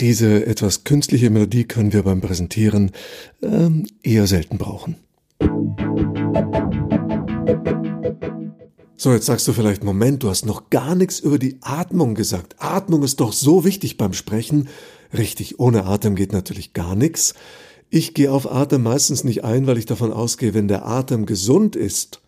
Diese 0.00 0.46
etwas 0.46 0.84
künstliche 0.84 1.30
Melodie 1.30 1.64
können 1.64 1.92
wir 1.92 2.04
beim 2.04 2.20
Präsentieren 2.20 2.92
ähm, 3.42 3.86
eher 4.02 4.28
selten 4.28 4.56
brauchen. 4.56 4.96
So, 8.96 9.12
jetzt 9.12 9.26
sagst 9.26 9.48
du 9.48 9.52
vielleicht, 9.52 9.82
Moment, 9.82 10.22
du 10.22 10.28
hast 10.28 10.46
noch 10.46 10.70
gar 10.70 10.94
nichts 10.94 11.18
über 11.18 11.38
die 11.38 11.58
Atmung 11.60 12.14
gesagt. 12.14 12.54
Atmung 12.58 13.02
ist 13.02 13.18
doch 13.18 13.32
so 13.32 13.64
wichtig 13.64 13.96
beim 13.96 14.12
Sprechen. 14.12 14.68
Richtig, 15.12 15.58
ohne 15.58 15.86
Atem 15.86 16.14
geht 16.14 16.32
natürlich 16.32 16.72
gar 16.72 16.94
nichts. 16.94 17.34
Ich 17.88 18.14
gehe 18.14 18.30
auf 18.30 18.50
Atem 18.50 18.84
meistens 18.84 19.24
nicht 19.24 19.42
ein, 19.42 19.66
weil 19.66 19.78
ich 19.78 19.86
davon 19.86 20.12
ausgehe, 20.12 20.54
wenn 20.54 20.68
der 20.68 20.86
Atem 20.86 21.26
gesund 21.26 21.74
ist, 21.74 22.19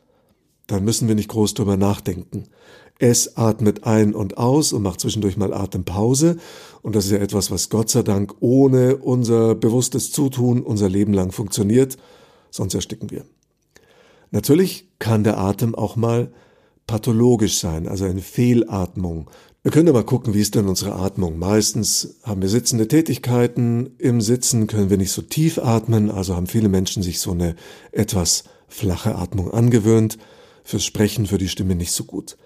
dann 0.66 0.85
müssen 0.85 1.09
wir 1.09 1.14
nicht 1.14 1.29
groß 1.29 1.55
drüber 1.55 1.77
nachdenken. 1.77 2.44
Es 2.98 3.37
atmet 3.37 3.85
ein 3.85 4.14
und 4.14 4.38
aus 4.38 4.72
und 4.72 4.83
macht 4.83 5.01
zwischendurch 5.01 5.37
mal 5.37 5.53
Atempause. 5.53 6.37
Und 6.83 6.94
das 6.94 7.07
ist 7.07 7.11
ja 7.11 7.18
etwas, 7.18 7.51
was 7.51 7.68
Gott 7.68 7.90
sei 7.90 8.03
Dank 8.03 8.37
ohne 8.38 8.96
unser 8.96 9.57
bewusstes 9.57 10.12
Zutun 10.12 10.62
unser 10.62 10.88
Leben 10.88 11.12
lang 11.12 11.33
funktioniert. 11.33 11.96
Sonst 12.51 12.75
ersticken 12.75 13.11
wir. 13.11 13.25
Natürlich 14.31 14.88
kann 15.01 15.25
der 15.25 15.38
Atem 15.38 15.75
auch 15.75 15.96
mal 15.96 16.33
pathologisch 16.87 17.59
sein, 17.59 17.88
also 17.88 18.05
eine 18.05 18.20
Fehlatmung. 18.20 19.29
Wir 19.62 19.72
können 19.72 19.87
ja 19.87 19.92
mal 19.92 20.05
gucken, 20.05 20.33
wie 20.35 20.40
ist 20.40 20.55
denn 20.55 20.68
unsere 20.68 20.94
Atmung. 20.94 21.38
Meistens 21.38 22.16
haben 22.22 22.40
wir 22.42 22.48
sitzende 22.48 22.88
Tätigkeiten. 22.88 23.90
Im 23.98 24.20
Sitzen 24.20 24.66
können 24.66 24.90
wir 24.90 24.96
nicht 24.96 25.12
so 25.12 25.22
tief 25.22 25.59
atmen, 25.59 26.11
also 26.11 26.37
haben 26.37 26.46
viele 26.46 26.68
Menschen 26.68 27.03
sich 27.03 27.20
so 27.20 27.33
eine 27.33 27.57
etwas 27.90 28.44
flache 28.68 29.16
Atmung 29.16 29.51
angewöhnt 29.51 30.18
fürs 30.64 30.85
Sprechen 30.85 31.27
für 31.27 31.38
die 31.38 31.48
Stimme 31.48 31.75
nicht 31.75 31.92
so 31.92 32.05
gut. 32.05 32.37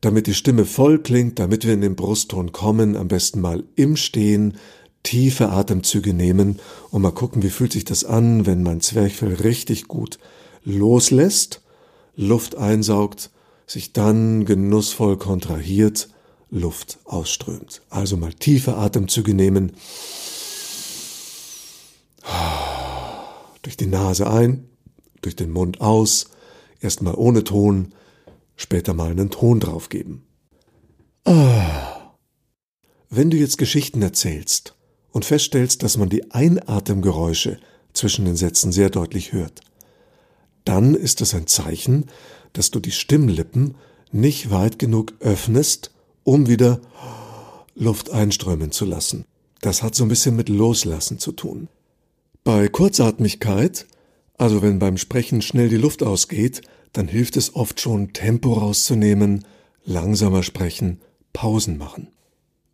Damit 0.00 0.26
die 0.26 0.34
Stimme 0.34 0.64
voll 0.64 0.98
klingt, 0.98 1.38
damit 1.38 1.64
wir 1.64 1.74
in 1.74 1.80
den 1.80 1.94
Brustton 1.94 2.52
kommen, 2.52 2.96
am 2.96 3.08
besten 3.08 3.40
mal 3.40 3.62
im 3.76 3.96
Stehen 3.96 4.58
tiefe 5.02 5.50
Atemzüge 5.50 6.14
nehmen 6.14 6.58
und 6.90 7.02
mal 7.02 7.12
gucken, 7.12 7.42
wie 7.42 7.50
fühlt 7.50 7.72
sich 7.72 7.84
das 7.84 8.04
an, 8.04 8.46
wenn 8.46 8.62
mein 8.62 8.80
Zwerchfell 8.80 9.34
richtig 9.34 9.88
gut 9.88 10.18
loslässt, 10.64 11.60
Luft 12.14 12.56
einsaugt, 12.56 13.30
sich 13.66 13.92
dann 13.92 14.44
genussvoll 14.44 15.16
kontrahiert, 15.16 16.08
Luft 16.50 16.98
ausströmt. 17.04 17.82
Also 17.88 18.16
mal 18.16 18.32
tiefe 18.32 18.76
Atemzüge 18.76 19.34
nehmen. 19.34 19.72
Durch 23.62 23.76
die 23.76 23.86
Nase 23.86 24.30
ein, 24.30 24.68
durch 25.22 25.34
den 25.36 25.50
Mund 25.50 25.80
aus, 25.80 26.28
Erstmal 26.82 27.14
ohne 27.14 27.44
Ton, 27.44 27.94
später 28.56 28.92
mal 28.92 29.12
einen 29.12 29.30
Ton 29.30 29.60
draufgeben. 29.60 30.24
Ah. 31.24 32.16
Wenn 33.08 33.30
du 33.30 33.36
jetzt 33.36 33.56
Geschichten 33.56 34.02
erzählst 34.02 34.74
und 35.12 35.24
feststellst, 35.24 35.84
dass 35.84 35.96
man 35.96 36.08
die 36.08 36.32
Einatemgeräusche 36.32 37.58
zwischen 37.92 38.24
den 38.24 38.34
Sätzen 38.36 38.72
sehr 38.72 38.90
deutlich 38.90 39.32
hört, 39.32 39.60
dann 40.64 40.94
ist 40.96 41.20
das 41.20 41.34
ein 41.34 41.46
Zeichen, 41.46 42.06
dass 42.52 42.72
du 42.72 42.80
die 42.80 42.90
Stimmlippen 42.90 43.76
nicht 44.10 44.50
weit 44.50 44.80
genug 44.80 45.14
öffnest, 45.20 45.92
um 46.24 46.48
wieder 46.48 46.80
Luft 47.76 48.10
einströmen 48.10 48.72
zu 48.72 48.84
lassen. 48.86 49.24
Das 49.60 49.84
hat 49.84 49.94
so 49.94 50.04
ein 50.04 50.08
bisschen 50.08 50.34
mit 50.34 50.48
Loslassen 50.48 51.20
zu 51.20 51.30
tun. 51.30 51.68
Bei 52.42 52.66
Kurzatmigkeit 52.66 53.86
also 54.42 54.60
wenn 54.60 54.80
beim 54.80 54.96
Sprechen 54.96 55.40
schnell 55.40 55.68
die 55.68 55.76
Luft 55.76 56.02
ausgeht, 56.02 56.62
dann 56.92 57.06
hilft 57.06 57.36
es 57.36 57.54
oft 57.54 57.80
schon, 57.80 58.12
Tempo 58.12 58.54
rauszunehmen, 58.54 59.44
langsamer 59.84 60.42
sprechen, 60.42 61.00
Pausen 61.32 61.78
machen. 61.78 62.08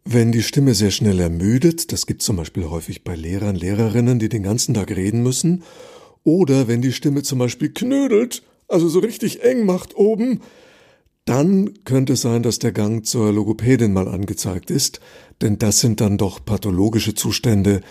Wenn 0.02 0.32
die 0.32 0.42
Stimme 0.42 0.72
sehr 0.72 0.90
schnell 0.90 1.20
ermüdet, 1.20 1.92
das 1.92 2.06
gibt 2.06 2.22
zum 2.22 2.36
Beispiel 2.36 2.70
häufig 2.70 3.04
bei 3.04 3.14
Lehrern, 3.14 3.54
Lehrerinnen, 3.54 4.18
die 4.18 4.30
den 4.30 4.44
ganzen 4.44 4.72
Tag 4.72 4.96
reden 4.96 5.22
müssen, 5.22 5.62
oder 6.24 6.68
wenn 6.68 6.80
die 6.80 6.92
Stimme 6.92 7.22
zum 7.22 7.38
Beispiel 7.38 7.68
knödelt, 7.68 8.42
also 8.66 8.88
so 8.88 9.00
richtig 9.00 9.44
eng 9.44 9.66
macht 9.66 9.94
oben, 9.94 10.40
dann 11.26 11.84
könnte 11.84 12.14
es 12.14 12.22
sein, 12.22 12.42
dass 12.42 12.58
der 12.58 12.72
Gang 12.72 13.04
zur 13.04 13.30
Logopädin 13.30 13.92
mal 13.92 14.08
angezeigt 14.08 14.70
ist, 14.70 15.00
denn 15.42 15.58
das 15.58 15.80
sind 15.80 16.00
dann 16.00 16.16
doch 16.16 16.42
pathologische 16.42 17.12
Zustände, 17.14 17.82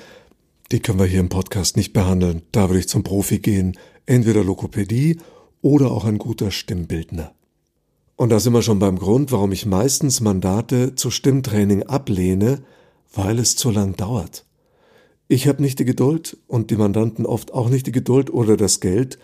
die 0.72 0.80
können 0.80 1.00
wir 1.00 1.06
hier 1.06 1.20
im 1.20 1.30
Podcast 1.30 1.78
nicht 1.78 1.94
behandeln. 1.94 2.42
Da 2.52 2.70
würde 2.70 2.80
ich 2.80 2.90
zum 2.90 3.04
Profi 3.04 3.40
gehen, 3.40 3.78
entweder 4.06 4.44
Lokopädie 4.44 5.18
oder 5.62 5.92
auch 5.92 6.06
ein 6.06 6.18
guter 6.18 6.52
Stimmbildner. 6.52 7.34
Und 8.16 8.30
da 8.30 8.40
sind 8.40 8.54
wir 8.54 8.62
schon 8.62 8.80
beim 8.80 8.98
Grund, 8.98 9.32
warum 9.32 9.52
ich 9.52 9.66
meistens 9.66 10.22
Mandate 10.22 10.96
zu 10.96 11.12
Stimmtraining 11.12 11.84
ablehne, 11.84 12.64
weil 13.14 13.40
es 13.40 13.56
zu 13.56 13.70
lang 13.70 13.96
dauert. 13.96 14.46
Ich 15.28 15.48
habe 15.48 15.62
nicht 15.62 15.80
die 15.80 15.86
Geduld 15.86 16.38
und 16.48 16.72
die 16.72 16.78
Mandanten 16.78 17.26
oft 17.26 17.54
auch 17.54 17.70
nicht 17.70 17.86
die 17.88 17.92
Geduld 17.92 18.30
oder 18.30 18.58
das 18.58 18.80
Geld, 18.80 19.20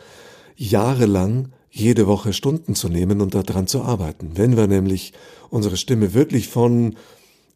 jahrelang 0.56 1.50
jede 1.70 2.06
Woche 2.06 2.34
Stunden 2.34 2.76
zu 2.76 2.88
nehmen 2.88 3.20
und 3.20 3.34
daran 3.34 3.68
zu 3.68 3.82
arbeiten. 3.82 4.32
Wenn 4.36 4.58
wir 4.58 4.68
nämlich 4.68 5.14
unsere 5.50 5.76
Stimme 5.76 6.14
wirklich 6.14 6.48
von 6.48 6.96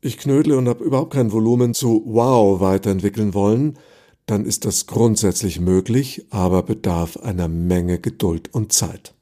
ich 0.01 0.17
knödle 0.17 0.57
und 0.57 0.67
habe 0.67 0.83
überhaupt 0.83 1.13
kein 1.13 1.31
Volumen 1.31 1.73
zu 1.73 2.03
wow 2.05 2.59
weiterentwickeln 2.59 3.33
wollen, 3.33 3.77
dann 4.25 4.45
ist 4.45 4.65
das 4.65 4.87
grundsätzlich 4.87 5.59
möglich, 5.59 6.25
aber 6.29 6.63
bedarf 6.63 7.17
einer 7.17 7.47
Menge 7.47 7.99
Geduld 7.99 8.53
und 8.53 8.73
Zeit. 8.73 9.13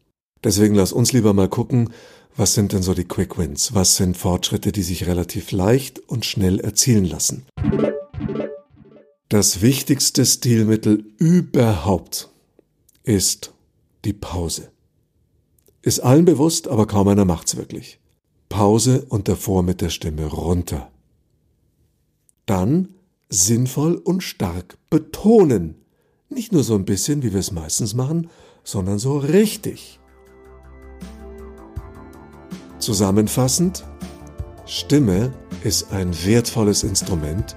Deswegen 0.44 0.76
lass 0.76 0.92
uns 0.92 1.14
lieber 1.14 1.34
mal 1.34 1.50
gucken, 1.50 1.92
was 2.36 2.54
sind 2.54 2.74
denn 2.74 2.84
so 2.84 2.94
die 2.94 3.06
Quick 3.06 3.38
Wins? 3.38 3.74
Was 3.74 3.96
sind 3.96 4.18
Fortschritte, 4.18 4.72
die 4.72 4.84
sich 4.84 5.08
relativ 5.08 5.52
leicht 5.52 6.00
und 6.00 6.26
schnell 6.26 6.60
erzielen 6.60 7.06
lassen? 7.06 7.46
Das 9.30 9.62
wichtigste 9.62 10.26
Stilmittel 10.26 11.06
überhaupt 11.18 12.30
ist 13.04 13.54
die 14.04 14.14
Pause. 14.14 14.70
Ist 15.82 16.00
allen 16.00 16.26
bewusst, 16.26 16.68
aber 16.68 16.88
kaum 16.88 17.08
einer 17.08 17.26
macht's 17.26 17.56
wirklich. 17.56 18.00
Pause 18.50 19.06
und 19.10 19.28
davor 19.28 19.64
mit 19.64 19.82
der 19.82 19.90
Stimme 19.90 20.26
runter. 20.26 20.92
Dann 22.46 22.90
sinnvoll 23.30 23.96
und 23.96 24.22
stark 24.22 24.78
betonen. 24.90 25.76
Nicht 26.30 26.52
nur 26.52 26.64
so 26.64 26.76
ein 26.76 26.86
bisschen, 26.86 27.24
wie 27.24 27.34
wir 27.34 27.40
es 27.40 27.52
meistens 27.52 27.94
machen, 27.94 28.30
sondern 28.64 29.00
so 29.00 29.18
richtig. 29.18 30.00
Zusammenfassend, 32.80 33.84
Stimme 34.66 35.34
ist 35.64 35.92
ein 35.92 36.14
wertvolles 36.26 36.84
Instrument. 36.84 37.56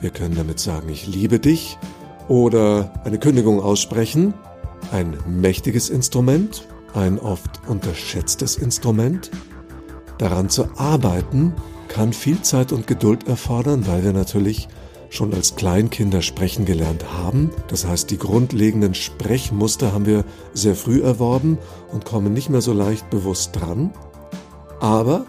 Wir 0.00 0.10
können 0.10 0.34
damit 0.34 0.60
sagen, 0.60 0.88
ich 0.88 1.06
liebe 1.06 1.38
dich 1.38 1.78
oder 2.28 2.92
eine 3.04 3.18
Kündigung 3.18 3.60
aussprechen. 3.60 4.34
Ein 4.92 5.16
mächtiges 5.26 5.90
Instrument, 5.90 6.66
ein 6.94 7.18
oft 7.18 7.60
unterschätztes 7.68 8.56
Instrument. 8.56 9.30
Daran 10.18 10.48
zu 10.48 10.68
arbeiten 10.76 11.54
kann 11.88 12.12
viel 12.12 12.42
Zeit 12.42 12.72
und 12.72 12.86
Geduld 12.86 13.28
erfordern, 13.28 13.86
weil 13.86 14.04
wir 14.04 14.12
natürlich 14.12 14.68
schon 15.10 15.32
als 15.34 15.56
Kleinkinder 15.56 16.22
sprechen 16.22 16.64
gelernt 16.64 17.04
haben. 17.12 17.50
Das 17.68 17.86
heißt, 17.86 18.10
die 18.10 18.18
grundlegenden 18.18 18.94
Sprechmuster 18.94 19.92
haben 19.92 20.06
wir 20.06 20.24
sehr 20.52 20.74
früh 20.74 21.02
erworben 21.02 21.58
und 21.92 22.04
kommen 22.04 22.32
nicht 22.32 22.50
mehr 22.50 22.60
so 22.60 22.72
leicht 22.72 23.08
bewusst 23.10 23.56
dran. 23.56 23.92
Aber 24.80 25.26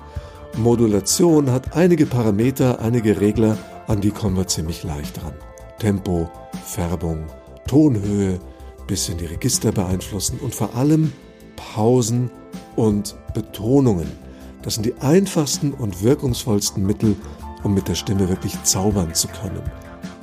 Modulation 0.58 1.52
hat 1.52 1.76
einige 1.76 2.06
Parameter, 2.06 2.80
einige 2.80 3.22
Regler, 3.22 3.58
an 3.88 4.02
die 4.02 4.12
kommen 4.12 4.36
wir 4.36 4.48
ziemlich 4.48 4.84
leicht 4.84 5.22
dran. 5.22 5.34
Tempo, 5.80 6.30
Färbung, 6.66 7.28
Tonhöhe, 7.68 8.40
bisschen 8.88 9.18
die 9.18 9.26
Register 9.26 9.72
beeinflussen 9.72 10.40
und 10.40 10.56
vor 10.56 10.76
allem 10.76 11.14
Pausen 11.56 12.32
und 12.76 13.16
Betonungen. 13.34 14.27
Das 14.68 14.74
sind 14.74 14.86
die 14.86 14.98
einfachsten 15.00 15.72
und 15.72 16.04
wirkungsvollsten 16.04 16.86
Mittel, 16.86 17.16
um 17.64 17.74
mit 17.74 17.88
der 17.88 17.96
Stimme 17.96 18.28
wirklich 18.28 18.62
zaubern 18.64 19.14
zu 19.14 19.30
können. 19.30 19.62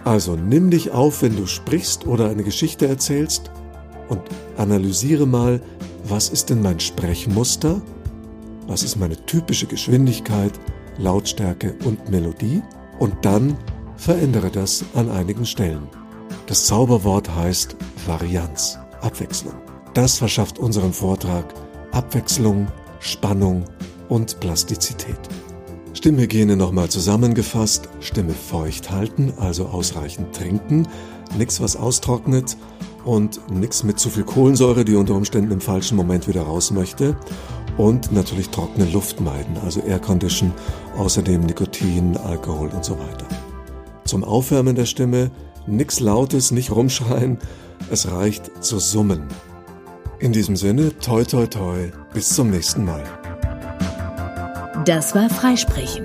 Also 0.05 0.37
nimm 0.37 0.69
dich 0.69 0.91
auf, 0.91 1.23
wenn 1.23 1.35
du 1.35 1.47
sprichst 1.47 2.07
oder 2.07 2.29
eine 2.29 2.45
Geschichte 2.45 2.87
erzählst 2.87 3.51
und 4.11 4.21
analysiere 4.59 5.27
mal, 5.27 5.63
was 6.07 6.29
ist 6.29 6.51
denn 6.51 6.61
mein 6.61 6.79
Sprechmuster? 6.79 7.81
Was 8.67 8.83
ist 8.83 8.97
meine 8.97 9.17
typische 9.25 9.65
Geschwindigkeit, 9.65 10.53
Lautstärke 10.99 11.75
und 11.87 12.11
Melodie? 12.11 12.63
Und 12.99 13.15
dann 13.23 13.57
verändere 13.97 14.51
das 14.51 14.85
an 14.95 15.11
einigen 15.11 15.47
Stellen. 15.47 15.89
Das 16.49 16.67
Zauberwort 16.67 17.35
heißt 17.35 17.77
Varianz, 18.07 18.79
Abwechslung. 19.01 19.55
Das 19.95 20.19
verschafft 20.19 20.59
unserem 20.59 20.93
Vortrag 20.93 21.55
Abwechslung, 21.93 22.67
Spannung 23.01 23.65
und 24.15 24.39
Plastizität. 24.39 25.19
Stimmhygiene 25.93 26.57
nochmal 26.57 26.89
zusammengefasst, 26.89 27.89
Stimme 27.99 28.33
feucht 28.33 28.93
halten, 28.93 29.33
also 29.39 29.67
ausreichend 29.67 30.33
trinken, 30.33 30.87
nichts 31.37 31.61
was 31.61 31.75
austrocknet 31.75 32.57
und 33.05 33.41
nichts 33.51 33.83
mit 33.83 33.99
zu 33.99 34.11
viel 34.11 34.23
Kohlensäure, 34.23 34.85
die 34.85 34.95
unter 34.95 35.15
Umständen 35.15 35.51
im 35.51 35.61
falschen 35.61 35.97
Moment 35.97 36.29
wieder 36.29 36.43
raus 36.43 36.71
möchte 36.71 37.17
und 37.77 38.13
natürlich 38.13 38.51
trockene 38.51 38.89
Luft 38.93 39.21
meiden, 39.21 39.57
also 39.65 39.81
Aircondition, 39.81 40.53
außerdem 40.97 41.41
Nikotin, 41.41 42.17
Alkohol 42.17 42.69
und 42.69 42.85
so 42.85 42.97
weiter. 42.97 43.27
Zum 44.05 44.23
Aufwärmen 44.23 44.77
der 44.77 44.87
Stimme 44.87 45.33
nichts 45.67 45.99
Lautes, 45.99 46.53
nicht 46.53 46.71
rumschreien, 46.71 47.39
es 47.91 48.09
reicht 48.13 48.63
zu 48.63 48.79
summen. 48.79 49.25
In 50.21 50.33
diesem 50.33 50.55
Sinne, 50.55 50.97
toi 51.01 51.25
toi 51.25 51.47
toi, 51.47 51.91
bis 52.13 52.29
zum 52.29 52.51
nächsten 52.51 52.85
Mal. 52.85 53.03
Das 54.85 55.15
war 55.15 55.31
Freisprechen, 55.31 56.05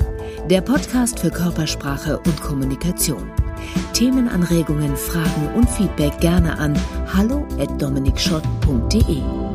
der 0.49 0.61
Podcast 0.61 1.19
für 1.19 1.31
Körpersprache 1.31 2.19
und 2.19 2.41
Kommunikation. 2.41 3.29
Themenanregungen, 3.91 4.95
Fragen 4.95 5.49
und 5.53 5.69
Feedback 5.69 6.17
gerne 6.21 6.57
an 6.57 6.79
hallo@dominikschott.de. 7.13 9.48